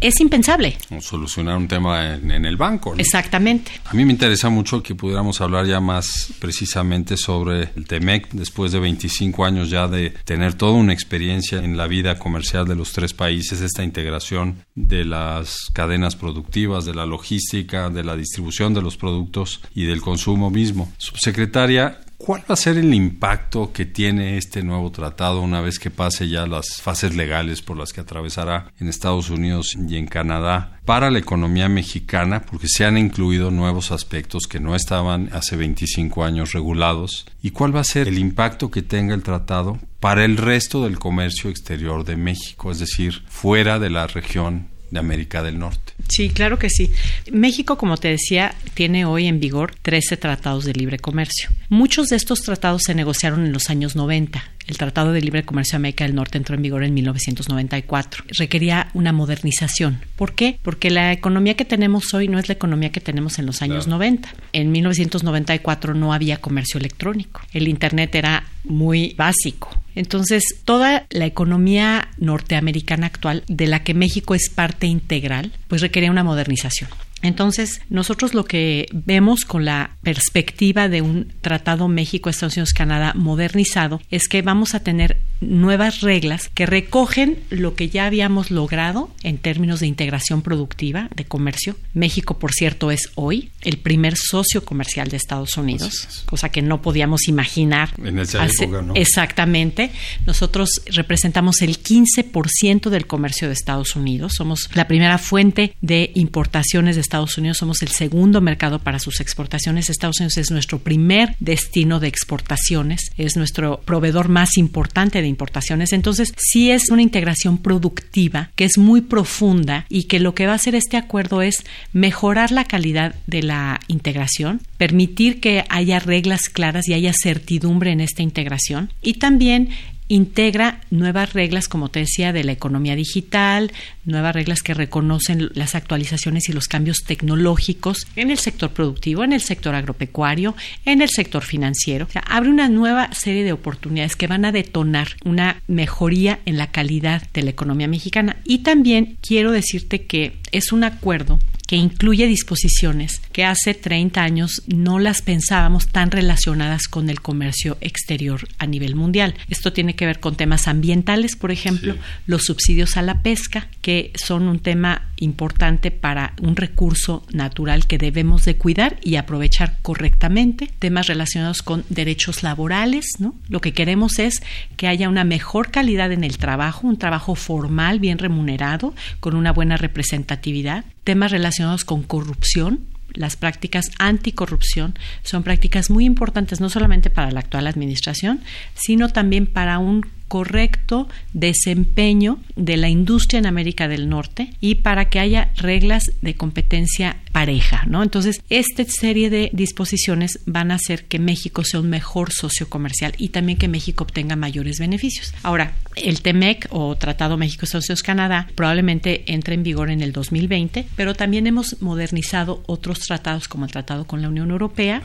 es 0.00 0.20
impensable. 0.20 0.76
O 0.90 1.00
solucionar 1.00 1.56
un 1.56 1.68
tema 1.68 2.14
en, 2.14 2.44
el 2.44 2.56
banco. 2.56 2.94
Exactamente. 2.96 3.72
A 3.84 3.94
mí 3.94 4.04
me 4.04 4.12
interesa 4.12 4.48
mucho 4.48 4.82
que 4.82 4.94
pudiéramos 4.94 5.40
hablar 5.40 5.66
ya 5.66 5.80
más 5.80 6.32
precisamente 6.38 7.16
sobre 7.16 7.70
el 7.76 7.86
TEMEC, 7.86 8.30
después 8.32 8.72
de 8.72 8.80
25 8.80 9.44
años 9.44 9.70
ya 9.70 9.88
de 9.88 10.10
tener 10.24 10.54
toda 10.54 10.72
una 10.72 10.92
experiencia 10.92 11.58
en 11.58 11.76
la 11.76 11.86
vida 11.86 12.18
comercial 12.18 12.66
de 12.66 12.74
los 12.74 12.92
tres 12.92 13.14
países, 13.14 13.60
esta 13.60 13.84
integración 13.84 14.64
de 14.74 15.04
las 15.04 15.70
cadenas 15.72 16.16
productivas, 16.16 16.84
de 16.84 16.94
la 16.94 17.06
logística, 17.06 17.90
de 17.90 18.04
la 18.04 18.16
distribución 18.16 18.74
de 18.74 18.82
los 18.82 18.96
productos 18.96 19.60
y 19.74 19.84
del 19.84 20.00
consumo 20.00 20.50
mismo. 20.50 20.92
Subsecretaria, 20.98 22.00
¿Cuál 22.24 22.42
va 22.42 22.54
a 22.54 22.56
ser 22.56 22.78
el 22.78 22.94
impacto 22.94 23.72
que 23.72 23.84
tiene 23.84 24.38
este 24.38 24.62
nuevo 24.62 24.92
tratado 24.92 25.40
una 25.40 25.60
vez 25.60 25.80
que 25.80 25.90
pase 25.90 26.28
ya 26.28 26.46
las 26.46 26.80
fases 26.80 27.16
legales 27.16 27.62
por 27.62 27.76
las 27.76 27.92
que 27.92 28.00
atravesará 28.00 28.72
en 28.78 28.86
Estados 28.86 29.28
Unidos 29.28 29.76
y 29.76 29.96
en 29.96 30.06
Canadá 30.06 30.78
para 30.84 31.10
la 31.10 31.18
economía 31.18 31.68
mexicana? 31.68 32.42
Porque 32.42 32.68
se 32.68 32.84
han 32.84 32.96
incluido 32.96 33.50
nuevos 33.50 33.90
aspectos 33.90 34.46
que 34.46 34.60
no 34.60 34.76
estaban 34.76 35.30
hace 35.32 35.56
25 35.56 36.22
años 36.22 36.52
regulados. 36.52 37.26
¿Y 37.42 37.50
cuál 37.50 37.74
va 37.74 37.80
a 37.80 37.84
ser 37.84 38.06
el 38.06 38.20
impacto 38.20 38.70
que 38.70 38.82
tenga 38.82 39.16
el 39.16 39.24
tratado 39.24 39.80
para 39.98 40.24
el 40.24 40.36
resto 40.36 40.84
del 40.84 41.00
comercio 41.00 41.50
exterior 41.50 42.04
de 42.04 42.16
México, 42.16 42.70
es 42.70 42.78
decir, 42.78 43.24
fuera 43.26 43.80
de 43.80 43.90
la 43.90 44.06
región 44.06 44.71
de 44.92 45.00
América 45.00 45.42
del 45.42 45.58
Norte. 45.58 45.94
Sí, 46.08 46.28
claro 46.28 46.58
que 46.58 46.68
sí. 46.68 46.92
México, 47.32 47.78
como 47.78 47.96
te 47.96 48.08
decía, 48.08 48.54
tiene 48.74 49.06
hoy 49.06 49.26
en 49.26 49.40
vigor 49.40 49.74
13 49.80 50.18
tratados 50.18 50.64
de 50.66 50.74
libre 50.74 50.98
comercio. 50.98 51.48
Muchos 51.70 52.08
de 52.08 52.16
estos 52.16 52.42
tratados 52.42 52.82
se 52.84 52.94
negociaron 52.94 53.46
en 53.46 53.52
los 53.52 53.70
años 53.70 53.96
90. 53.96 54.51
El 54.66 54.78
Tratado 54.78 55.12
de 55.12 55.20
Libre 55.20 55.44
Comercio 55.44 55.72
de 55.72 55.76
América 55.76 56.04
del 56.04 56.14
Norte 56.14 56.38
entró 56.38 56.54
en 56.54 56.62
vigor 56.62 56.84
en 56.84 56.94
1994. 56.94 58.24
Requería 58.38 58.88
una 58.94 59.12
modernización. 59.12 60.00
¿Por 60.16 60.34
qué? 60.34 60.58
Porque 60.62 60.90
la 60.90 61.12
economía 61.12 61.54
que 61.54 61.64
tenemos 61.64 62.14
hoy 62.14 62.28
no 62.28 62.38
es 62.38 62.48
la 62.48 62.54
economía 62.54 62.92
que 62.92 63.00
tenemos 63.00 63.38
en 63.38 63.46
los 63.46 63.62
años 63.62 63.86
90. 63.86 64.28
En 64.52 64.72
1994 64.72 65.94
no 65.94 66.12
había 66.12 66.38
comercio 66.38 66.78
electrónico. 66.78 67.40
El 67.52 67.68
Internet 67.68 68.14
era 68.14 68.44
muy 68.64 69.14
básico. 69.16 69.70
Entonces, 69.94 70.42
toda 70.64 71.06
la 71.10 71.26
economía 71.26 72.08
norteamericana 72.16 73.06
actual, 73.06 73.44
de 73.48 73.66
la 73.66 73.82
que 73.82 73.94
México 73.94 74.34
es 74.34 74.48
parte 74.48 74.86
integral, 74.86 75.52
pues 75.68 75.82
requería 75.82 76.10
una 76.10 76.24
modernización. 76.24 76.88
Entonces, 77.22 77.80
nosotros 77.88 78.34
lo 78.34 78.44
que 78.44 78.86
vemos 78.92 79.44
con 79.44 79.64
la 79.64 79.96
perspectiva 80.02 80.88
de 80.88 81.02
un 81.02 81.32
tratado 81.40 81.88
México-Estados 81.88 82.56
Unidos-Canadá 82.56 83.12
modernizado 83.14 84.00
es 84.10 84.28
que 84.28 84.42
vamos 84.42 84.74
a 84.74 84.80
tener 84.80 85.21
nuevas 85.42 86.00
reglas 86.00 86.48
que 86.48 86.66
recogen 86.66 87.38
lo 87.50 87.74
que 87.74 87.88
ya 87.88 88.06
habíamos 88.06 88.50
logrado 88.50 89.10
en 89.22 89.38
términos 89.38 89.80
de 89.80 89.86
integración 89.86 90.42
productiva, 90.42 91.08
de 91.14 91.24
comercio. 91.24 91.76
México, 91.94 92.38
por 92.38 92.52
cierto, 92.52 92.90
es 92.90 93.10
hoy 93.14 93.50
el 93.62 93.78
primer 93.78 94.16
socio 94.16 94.64
comercial 94.64 95.08
de 95.08 95.16
Estados 95.16 95.56
Unidos, 95.56 96.24
cosa 96.26 96.48
que 96.48 96.62
no 96.62 96.82
podíamos 96.82 97.28
imaginar. 97.28 97.90
En 98.02 98.18
esa 98.18 98.46
época, 98.46 98.82
¿no? 98.82 98.94
Exactamente. 98.94 99.90
Nosotros 100.26 100.82
representamos 100.86 101.62
el 101.62 101.82
15% 101.82 102.90
del 102.90 103.06
comercio 103.06 103.48
de 103.48 103.54
Estados 103.54 103.96
Unidos. 103.96 104.32
Somos 104.36 104.70
la 104.74 104.88
primera 104.88 105.18
fuente 105.18 105.74
de 105.80 106.10
importaciones 106.14 106.96
de 106.96 107.02
Estados 107.02 107.36
Unidos. 107.38 107.58
Somos 107.58 107.82
el 107.82 107.88
segundo 107.88 108.40
mercado 108.40 108.78
para 108.78 108.98
sus 108.98 109.20
exportaciones. 109.20 109.90
Estados 109.90 110.20
Unidos 110.20 110.38
es 110.38 110.50
nuestro 110.50 110.78
primer 110.78 111.36
destino 111.40 112.00
de 112.00 112.08
exportaciones. 112.08 113.10
Es 113.16 113.36
nuestro 113.36 113.80
proveedor 113.80 114.28
más 114.28 114.56
importante 114.56 115.22
de 115.22 115.28
importaciones. 115.32 115.92
Entonces, 115.92 116.32
sí 116.36 116.70
es 116.70 116.90
una 116.90 117.02
integración 117.02 117.58
productiva 117.58 118.50
que 118.54 118.64
es 118.64 118.78
muy 118.78 119.00
profunda 119.00 119.86
y 119.88 120.04
que 120.04 120.20
lo 120.20 120.34
que 120.34 120.46
va 120.46 120.52
a 120.52 120.56
hacer 120.56 120.74
este 120.74 120.96
acuerdo 120.96 121.42
es 121.42 121.64
mejorar 121.92 122.52
la 122.52 122.64
calidad 122.64 123.14
de 123.26 123.42
la 123.42 123.80
integración, 123.88 124.60
permitir 124.76 125.40
que 125.40 125.64
haya 125.68 125.98
reglas 125.98 126.48
claras 126.48 126.88
y 126.88 126.94
haya 126.94 127.12
certidumbre 127.12 127.92
en 127.92 128.00
esta 128.00 128.22
integración 128.22 128.92
y 129.02 129.14
también 129.14 129.70
integra 130.08 130.80
nuevas 130.90 131.32
reglas, 131.32 131.68
como 131.68 131.88
te 131.88 132.00
decía, 132.00 132.32
de 132.32 132.44
la 132.44 132.52
economía 132.52 132.96
digital, 132.96 133.72
nuevas 134.04 134.34
reglas 134.34 134.62
que 134.62 134.74
reconocen 134.74 135.50
las 135.54 135.74
actualizaciones 135.74 136.48
y 136.48 136.52
los 136.52 136.68
cambios 136.68 136.98
tecnológicos 137.06 138.06
en 138.16 138.30
el 138.30 138.38
sector 138.38 138.70
productivo, 138.70 139.24
en 139.24 139.32
el 139.32 139.40
sector 139.40 139.74
agropecuario, 139.74 140.54
en 140.84 141.02
el 141.02 141.08
sector 141.08 141.42
financiero. 141.42 142.08
abre 142.26 142.50
una 142.50 142.68
nueva 142.68 143.12
serie 143.12 143.44
de 143.44 143.52
oportunidades 143.52 144.16
que 144.16 144.26
van 144.26 144.44
a 144.44 144.52
detonar 144.52 145.08
una 145.24 145.62
mejoría 145.66 146.40
en 146.44 146.58
la 146.58 146.70
calidad 146.70 147.22
de 147.32 147.42
la 147.42 147.50
economía 147.50 147.88
mexicana. 147.88 148.36
Y 148.44 148.58
también 148.58 149.16
quiero 149.20 149.52
decirte 149.52 150.04
que 150.04 150.36
es 150.52 150.72
un 150.72 150.84
acuerdo 150.84 151.38
que 151.72 151.78
incluye 151.78 152.26
disposiciones 152.26 153.22
que 153.32 153.46
hace 153.46 153.72
30 153.72 154.22
años 154.22 154.62
no 154.66 154.98
las 154.98 155.22
pensábamos 155.22 155.88
tan 155.88 156.10
relacionadas 156.10 156.86
con 156.86 157.08
el 157.08 157.22
comercio 157.22 157.78
exterior 157.80 158.46
a 158.58 158.66
nivel 158.66 158.94
mundial. 158.94 159.36
Esto 159.48 159.72
tiene 159.72 159.94
que 159.94 160.04
ver 160.04 160.20
con 160.20 160.36
temas 160.36 160.68
ambientales, 160.68 161.34
por 161.34 161.50
ejemplo, 161.50 161.96
los 162.26 162.42
subsidios 162.42 162.98
a 162.98 163.02
la 163.02 163.22
pesca, 163.22 163.68
que 163.80 164.12
son 164.22 164.48
un 164.48 164.58
tema 164.58 165.08
importante 165.16 165.90
para 165.90 166.34
un 166.42 166.56
recurso 166.56 167.24
natural 167.32 167.86
que 167.86 167.96
debemos 167.96 168.44
de 168.44 168.56
cuidar 168.56 168.98
y 169.02 169.16
aprovechar 169.16 169.78
correctamente, 169.80 170.68
temas 170.78 171.06
relacionados 171.06 171.62
con 171.62 171.86
derechos 171.88 172.42
laborales, 172.42 173.06
¿no? 173.18 173.34
Lo 173.48 173.62
que 173.62 173.72
queremos 173.72 174.18
es 174.18 174.42
que 174.76 174.88
haya 174.88 175.08
una 175.08 175.24
mejor 175.24 175.70
calidad 175.70 176.12
en 176.12 176.24
el 176.24 176.36
trabajo, 176.36 176.86
un 176.86 176.98
trabajo 176.98 177.34
formal, 177.34 177.98
bien 177.98 178.18
remunerado, 178.18 178.94
con 179.20 179.34
una 179.36 179.52
buena 179.52 179.78
representatividad, 179.78 180.84
temas 181.04 181.30
relacionados 181.30 181.84
con 181.84 182.02
corrupción, 182.02 182.86
las 183.14 183.36
prácticas 183.36 183.90
anticorrupción 183.98 184.94
son 185.22 185.42
prácticas 185.42 185.90
muy 185.90 186.04
importantes 186.04 186.60
no 186.60 186.70
solamente 186.70 187.10
para 187.10 187.30
la 187.30 187.40
actual 187.40 187.66
administración, 187.66 188.40
sino 188.74 189.08
también 189.08 189.46
para 189.46 189.78
un 189.78 190.06
correcto 190.32 191.10
desempeño 191.34 192.38
de 192.56 192.78
la 192.78 192.88
industria 192.88 193.38
en 193.38 193.44
América 193.44 193.86
del 193.86 194.08
Norte 194.08 194.54
y 194.62 194.76
para 194.76 195.10
que 195.10 195.20
haya 195.20 195.52
reglas 195.56 196.10
de 196.22 196.36
competencia 196.36 197.18
pareja, 197.32 197.84
¿no? 197.86 198.02
Entonces, 198.02 198.42
esta 198.48 198.82
serie 198.84 199.28
de 199.28 199.50
disposiciones 199.52 200.40
van 200.46 200.70
a 200.70 200.76
hacer 200.76 201.04
que 201.04 201.18
México 201.18 201.64
sea 201.64 201.80
un 201.80 201.90
mejor 201.90 202.32
socio 202.32 202.68
comercial 202.70 203.14
y 203.18 203.28
también 203.28 203.58
que 203.58 203.68
México 203.68 204.04
obtenga 204.04 204.36
mayores 204.36 204.78
beneficios. 204.78 205.34
Ahora, 205.42 205.74
el 205.96 206.22
TEMEC 206.22 206.68
o 206.70 206.96
Tratado 206.96 207.36
México 207.36 207.66
Socios 207.66 208.02
Canadá 208.02 208.48
probablemente 208.54 209.24
entre 209.32 209.54
en 209.54 209.62
vigor 209.62 209.90
en 209.90 210.00
el 210.00 210.12
2020, 210.12 210.86
pero 210.96 211.14
también 211.14 211.46
hemos 211.46 211.80
modernizado 211.82 212.62
otros 212.66 213.00
tratados 213.00 213.48
como 213.48 213.66
el 213.66 213.70
tratado 213.70 214.06
con 214.06 214.22
la 214.22 214.28
Unión 214.28 214.50
Europea. 214.50 215.02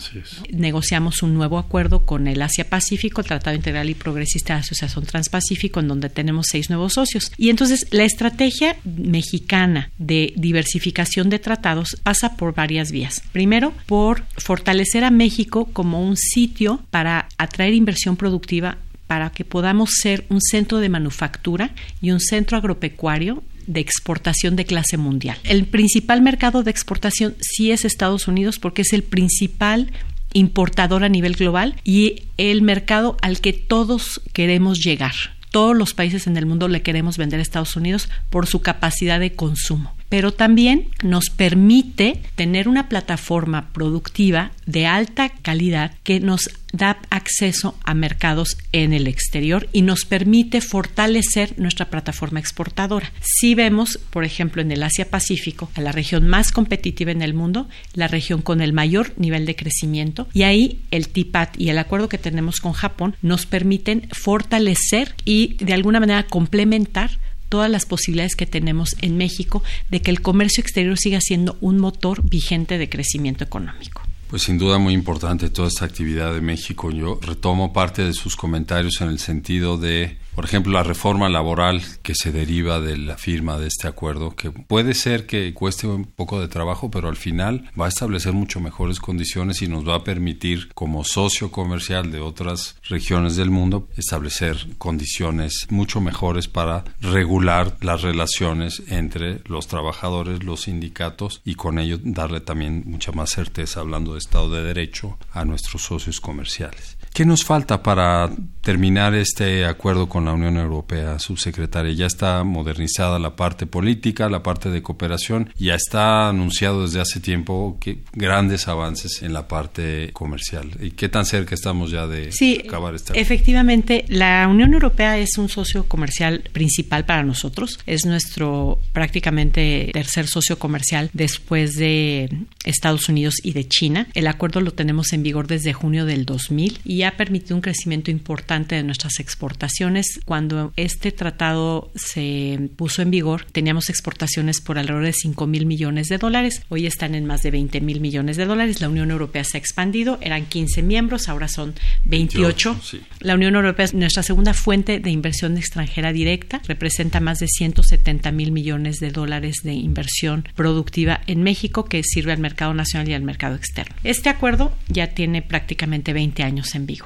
Negociamos 0.51 1.21
un 1.21 1.33
nuevo 1.33 1.57
acuerdo 1.57 2.05
con 2.05 2.27
el 2.27 2.41
Asia 2.41 2.69
Pacífico, 2.69 3.21
el 3.21 3.27
Tratado 3.27 3.55
Integral 3.55 3.89
y 3.89 3.95
Progresista 3.95 4.53
de 4.53 4.61
Asociación 4.61 5.05
Transpacífico, 5.17 5.79
en 5.79 5.87
donde 5.87 6.09
tenemos 6.09 6.45
seis 6.51 6.69
nuevos 6.69 6.93
socios. 6.93 7.31
Y 7.37 7.49
entonces 7.49 7.87
la 7.89 8.03
estrategia 8.03 8.77
mexicana 8.83 9.89
de 9.97 10.31
diversificación 10.35 11.31
de 11.31 11.39
tratados 11.39 11.97
pasa 12.03 12.35
por 12.37 12.53
varias 12.53 12.91
vías. 12.91 13.23
Primero, 13.31 13.73
por 13.87 14.25
fortalecer 14.37 15.03
a 15.03 15.09
México 15.09 15.69
como 15.73 16.07
un 16.07 16.17
sitio 16.17 16.83
para 16.91 17.29
atraer 17.39 17.73
inversión 17.73 18.15
productiva 18.15 18.77
para 19.07 19.31
que 19.31 19.43
podamos 19.43 19.89
ser 20.03 20.23
un 20.29 20.39
centro 20.39 20.77
de 20.77 20.89
manufactura 20.89 21.71
y 21.99 22.11
un 22.11 22.19
centro 22.19 22.55
agropecuario 22.55 23.41
de 23.65 23.79
exportación 23.79 24.55
de 24.55 24.65
clase 24.65 24.97
mundial. 24.97 25.39
El 25.43 25.65
principal 25.65 26.21
mercado 26.21 26.61
de 26.61 26.69
exportación 26.69 27.35
sí 27.41 27.71
es 27.71 27.85
Estados 27.85 28.27
Unidos 28.27 28.59
porque 28.59 28.83
es 28.83 28.93
el 28.93 29.01
principal 29.01 29.91
importador 30.33 31.03
a 31.03 31.09
nivel 31.09 31.35
global 31.35 31.75
y 31.83 32.23
el 32.37 32.61
mercado 32.61 33.17
al 33.21 33.41
que 33.41 33.53
todos 33.53 34.21
queremos 34.33 34.83
llegar. 34.83 35.13
Todos 35.51 35.75
los 35.75 35.93
países 35.93 36.27
en 36.27 36.37
el 36.37 36.45
mundo 36.45 36.67
le 36.67 36.81
queremos 36.81 37.17
vender 37.17 37.39
a 37.39 37.43
Estados 37.43 37.75
Unidos 37.75 38.09
por 38.29 38.45
su 38.47 38.61
capacidad 38.61 39.19
de 39.19 39.33
consumo 39.33 39.96
pero 40.09 40.31
también 40.33 40.89
nos 41.03 41.29
permite 41.29 42.21
tener 42.35 42.67
una 42.67 42.89
plataforma 42.89 43.69
productiva 43.73 44.51
de 44.65 44.85
alta 44.85 45.29
calidad 45.29 45.91
que 46.03 46.19
nos 46.19 46.49
da 46.73 46.97
acceso 47.09 47.77
a 47.83 47.93
mercados 47.93 48.57
en 48.71 48.93
el 48.93 49.07
exterior 49.07 49.69
y 49.71 49.81
nos 49.81 50.05
permite 50.05 50.61
fortalecer 50.61 51.57
nuestra 51.57 51.89
plataforma 51.89 52.39
exportadora. 52.39 53.11
Si 53.21 53.55
vemos, 53.55 53.99
por 54.09 54.25
ejemplo, 54.25 54.61
en 54.61 54.71
el 54.71 54.83
Asia 54.83 55.09
Pacífico, 55.09 55.71
a 55.75 55.81
la 55.81 55.91
región 55.91 56.27
más 56.27 56.51
competitiva 56.51 57.11
en 57.11 57.21
el 57.21 57.33
mundo, 57.33 57.67
la 57.93 58.07
región 58.07 58.41
con 58.41 58.61
el 58.61 58.73
mayor 58.73 59.13
nivel 59.17 59.45
de 59.45 59.55
crecimiento, 59.55 60.27
y 60.33 60.43
ahí 60.43 60.81
el 60.91 61.09
TIPAT 61.09 61.59
y 61.59 61.69
el 61.69 61.77
acuerdo 61.77 62.09
que 62.09 62.17
tenemos 62.17 62.59
con 62.59 62.73
Japón 62.73 63.15
nos 63.21 63.45
permiten 63.45 64.07
fortalecer 64.11 65.15
y 65.25 65.55
de 65.63 65.73
alguna 65.73 65.99
manera 65.99 66.23
complementar 66.23 67.11
todas 67.49 67.69
las 67.69 67.85
posibilidades 67.85 68.35
que 68.35 68.45
tenemos 68.45 68.95
en 69.01 69.17
México 69.17 69.63
de 69.89 70.01
que 70.01 70.11
el 70.11 70.21
comercio 70.21 70.61
exterior 70.61 70.97
siga 70.97 71.21
siendo 71.21 71.57
un 71.61 71.79
motor 71.79 72.21
vigente 72.27 72.77
de 72.77 72.89
crecimiento 72.89 73.43
económico. 73.43 74.01
Pues 74.29 74.43
sin 74.43 74.57
duda 74.57 74.77
muy 74.77 74.93
importante 74.93 75.49
toda 75.49 75.69
esta 75.69 75.85
actividad 75.85 76.33
de 76.33 76.41
México. 76.41 76.91
Yo 76.91 77.17
retomo 77.21 77.71
parte 77.71 78.03
de 78.03 78.13
sus 78.13 78.35
comentarios 78.35 78.99
en 78.99 79.07
el 79.07 79.19
sentido 79.19 79.77
de 79.77 80.17
por 80.37 80.45
ejemplo, 80.45 80.71
la 80.71 80.83
reforma 80.83 81.29
laboral 81.29 81.81
que 82.03 82.13
se 82.13 82.31
deriva 82.31 82.79
de 82.79 82.95
la 82.95 83.17
firma 83.17 83.57
de 83.57 83.65
este 83.65 83.87
acuerdo, 83.87 84.35
que 84.35 84.51
puede 84.51 84.93
ser 84.93 85.25
que 85.25 85.51
cueste 85.55 85.87
un 85.87 86.05
poco 86.05 86.39
de 86.39 86.47
trabajo, 86.47 86.91
pero 86.91 87.09
al 87.09 87.15
final 87.15 87.71
va 87.77 87.87
a 87.87 87.89
establecer 87.89 88.33
mucho 88.33 88.59
mejores 88.59 88.99
condiciones 88.99 89.63
y 89.63 89.67
nos 89.67 89.87
va 89.89 89.95
a 89.95 90.03
permitir, 90.03 90.71
como 90.75 91.03
socio 91.03 91.49
comercial 91.49 92.11
de 92.11 92.19
otras 92.19 92.75
regiones 92.83 93.35
del 93.35 93.49
mundo, 93.49 93.87
establecer 93.97 94.67
condiciones 94.77 95.65
mucho 95.71 96.01
mejores 96.01 96.47
para 96.47 96.83
regular 97.01 97.75
las 97.81 98.03
relaciones 98.03 98.83
entre 98.89 99.41
los 99.45 99.65
trabajadores, 99.65 100.43
los 100.43 100.61
sindicatos 100.61 101.41
y 101.45 101.55
con 101.55 101.79
ello 101.79 101.97
darle 102.03 102.41
también 102.41 102.83
mucha 102.85 103.11
más 103.11 103.31
certeza, 103.31 103.79
hablando 103.79 104.13
de 104.13 104.19
Estado 104.19 104.51
de 104.51 104.61
Derecho, 104.61 105.17
a 105.31 105.45
nuestros 105.45 105.81
socios 105.81 106.21
comerciales. 106.21 106.96
¿Qué 107.17 107.25
nos 107.25 107.43
falta 107.43 107.81
para 107.81 108.29
terminar 108.61 109.15
este 109.15 109.65
acuerdo 109.65 110.07
con 110.07 110.25
la 110.25 110.33
Unión 110.33 110.55
Europea, 110.55 111.17
subsecretaria? 111.17 111.91
Ya 111.93 112.05
está 112.05 112.43
modernizada 112.43 113.17
la 113.17 113.35
parte 113.35 113.65
política, 113.65 114.29
la 114.29 114.43
parte 114.43 114.69
de 114.69 114.83
cooperación, 114.83 115.51
ya 115.57 115.73
está 115.73 116.29
anunciado 116.29 116.83
desde 116.83 116.99
hace 116.99 117.19
tiempo 117.19 117.77
que 117.79 118.03
grandes 118.13 118.67
avances 118.67 119.23
en 119.23 119.33
la 119.33 119.47
parte 119.47 120.11
comercial. 120.13 120.69
¿Y 120.79 120.91
qué 120.91 121.09
tan 121.09 121.25
cerca 121.25 121.55
estamos 121.55 121.89
ya 121.89 122.05
de 122.05 122.29
acabar 122.67 122.93
este 122.93 123.13
acuerdo? 123.13 123.21
Efectivamente, 123.23 124.05
la 124.09 124.47
Unión 124.47 124.75
Europea 124.75 125.17
es 125.17 125.39
un 125.39 125.49
socio 125.49 125.87
comercial 125.87 126.43
principal 126.53 127.05
para 127.05 127.23
nosotros. 127.23 127.79
Es 127.87 128.05
nuestro 128.05 128.79
prácticamente 128.93 129.89
tercer 129.91 130.27
socio 130.27 130.59
comercial 130.59 131.09
después 131.13 131.73
de 131.77 132.29
Estados 132.63 133.09
Unidos 133.09 133.37
y 133.41 133.53
de 133.53 133.67
China. 133.67 134.07
El 134.13 134.27
acuerdo 134.27 134.61
lo 134.61 134.73
tenemos 134.73 135.13
en 135.13 135.23
vigor 135.23 135.47
desde 135.47 135.73
junio 135.73 136.05
del 136.05 136.23
2000 136.23 136.81
y 136.85 137.06
ha 137.07 137.17
permitido 137.17 137.55
un 137.55 137.61
crecimiento 137.61 138.11
importante 138.11 138.75
de 138.75 138.83
nuestras 138.83 139.19
exportaciones. 139.19 140.19
Cuando 140.25 140.73
este 140.75 141.11
tratado 141.11 141.91
se 141.95 142.69
puso 142.75 143.01
en 143.01 143.11
vigor, 143.11 143.45
teníamos 143.51 143.89
exportaciones 143.89 144.61
por 144.61 144.77
alrededor 144.77 145.05
de 145.05 145.13
5 145.13 145.47
mil 145.47 145.65
millones 145.65 146.07
de 146.07 146.17
dólares. 146.17 146.63
Hoy 146.69 146.85
están 146.85 147.15
en 147.15 147.25
más 147.25 147.41
de 147.43 147.51
20 147.51 147.81
mil 147.81 148.01
millones 148.01 148.37
de 148.37 148.45
dólares. 148.45 148.81
La 148.81 148.89
Unión 148.89 149.11
Europea 149.11 149.43
se 149.43 149.57
ha 149.57 149.59
expandido. 149.59 150.19
Eran 150.21 150.45
15 150.45 150.83
miembros, 150.83 151.29
ahora 151.29 151.47
son 151.47 151.73
28. 152.05 152.79
La 153.21 153.35
Unión 153.35 153.55
Europea 153.55 153.85
es 153.85 153.93
nuestra 153.93 154.23
segunda 154.23 154.53
fuente 154.53 154.99
de 154.99 155.09
inversión 155.09 155.57
extranjera 155.57 156.11
directa. 156.11 156.61
Representa 156.67 157.19
más 157.19 157.39
de 157.39 157.47
170 157.47 158.31
mil 158.31 158.51
millones 158.51 158.99
de 158.99 159.11
dólares 159.11 159.57
de 159.63 159.73
inversión 159.73 160.47
productiva 160.55 161.21
en 161.27 161.43
México 161.43 161.85
que 161.85 162.03
sirve 162.03 162.33
al 162.33 162.39
mercado 162.39 162.73
nacional 162.73 163.09
y 163.09 163.13
al 163.13 163.21
mercado 163.21 163.55
externo. 163.55 163.95
Este 164.03 164.29
acuerdo 164.29 164.73
ya 164.89 165.07
tiene 165.07 165.41
prácticamente 165.41 166.13
20 166.13 166.43
años 166.43 166.75
en 166.75 166.85
vigor 166.85 166.96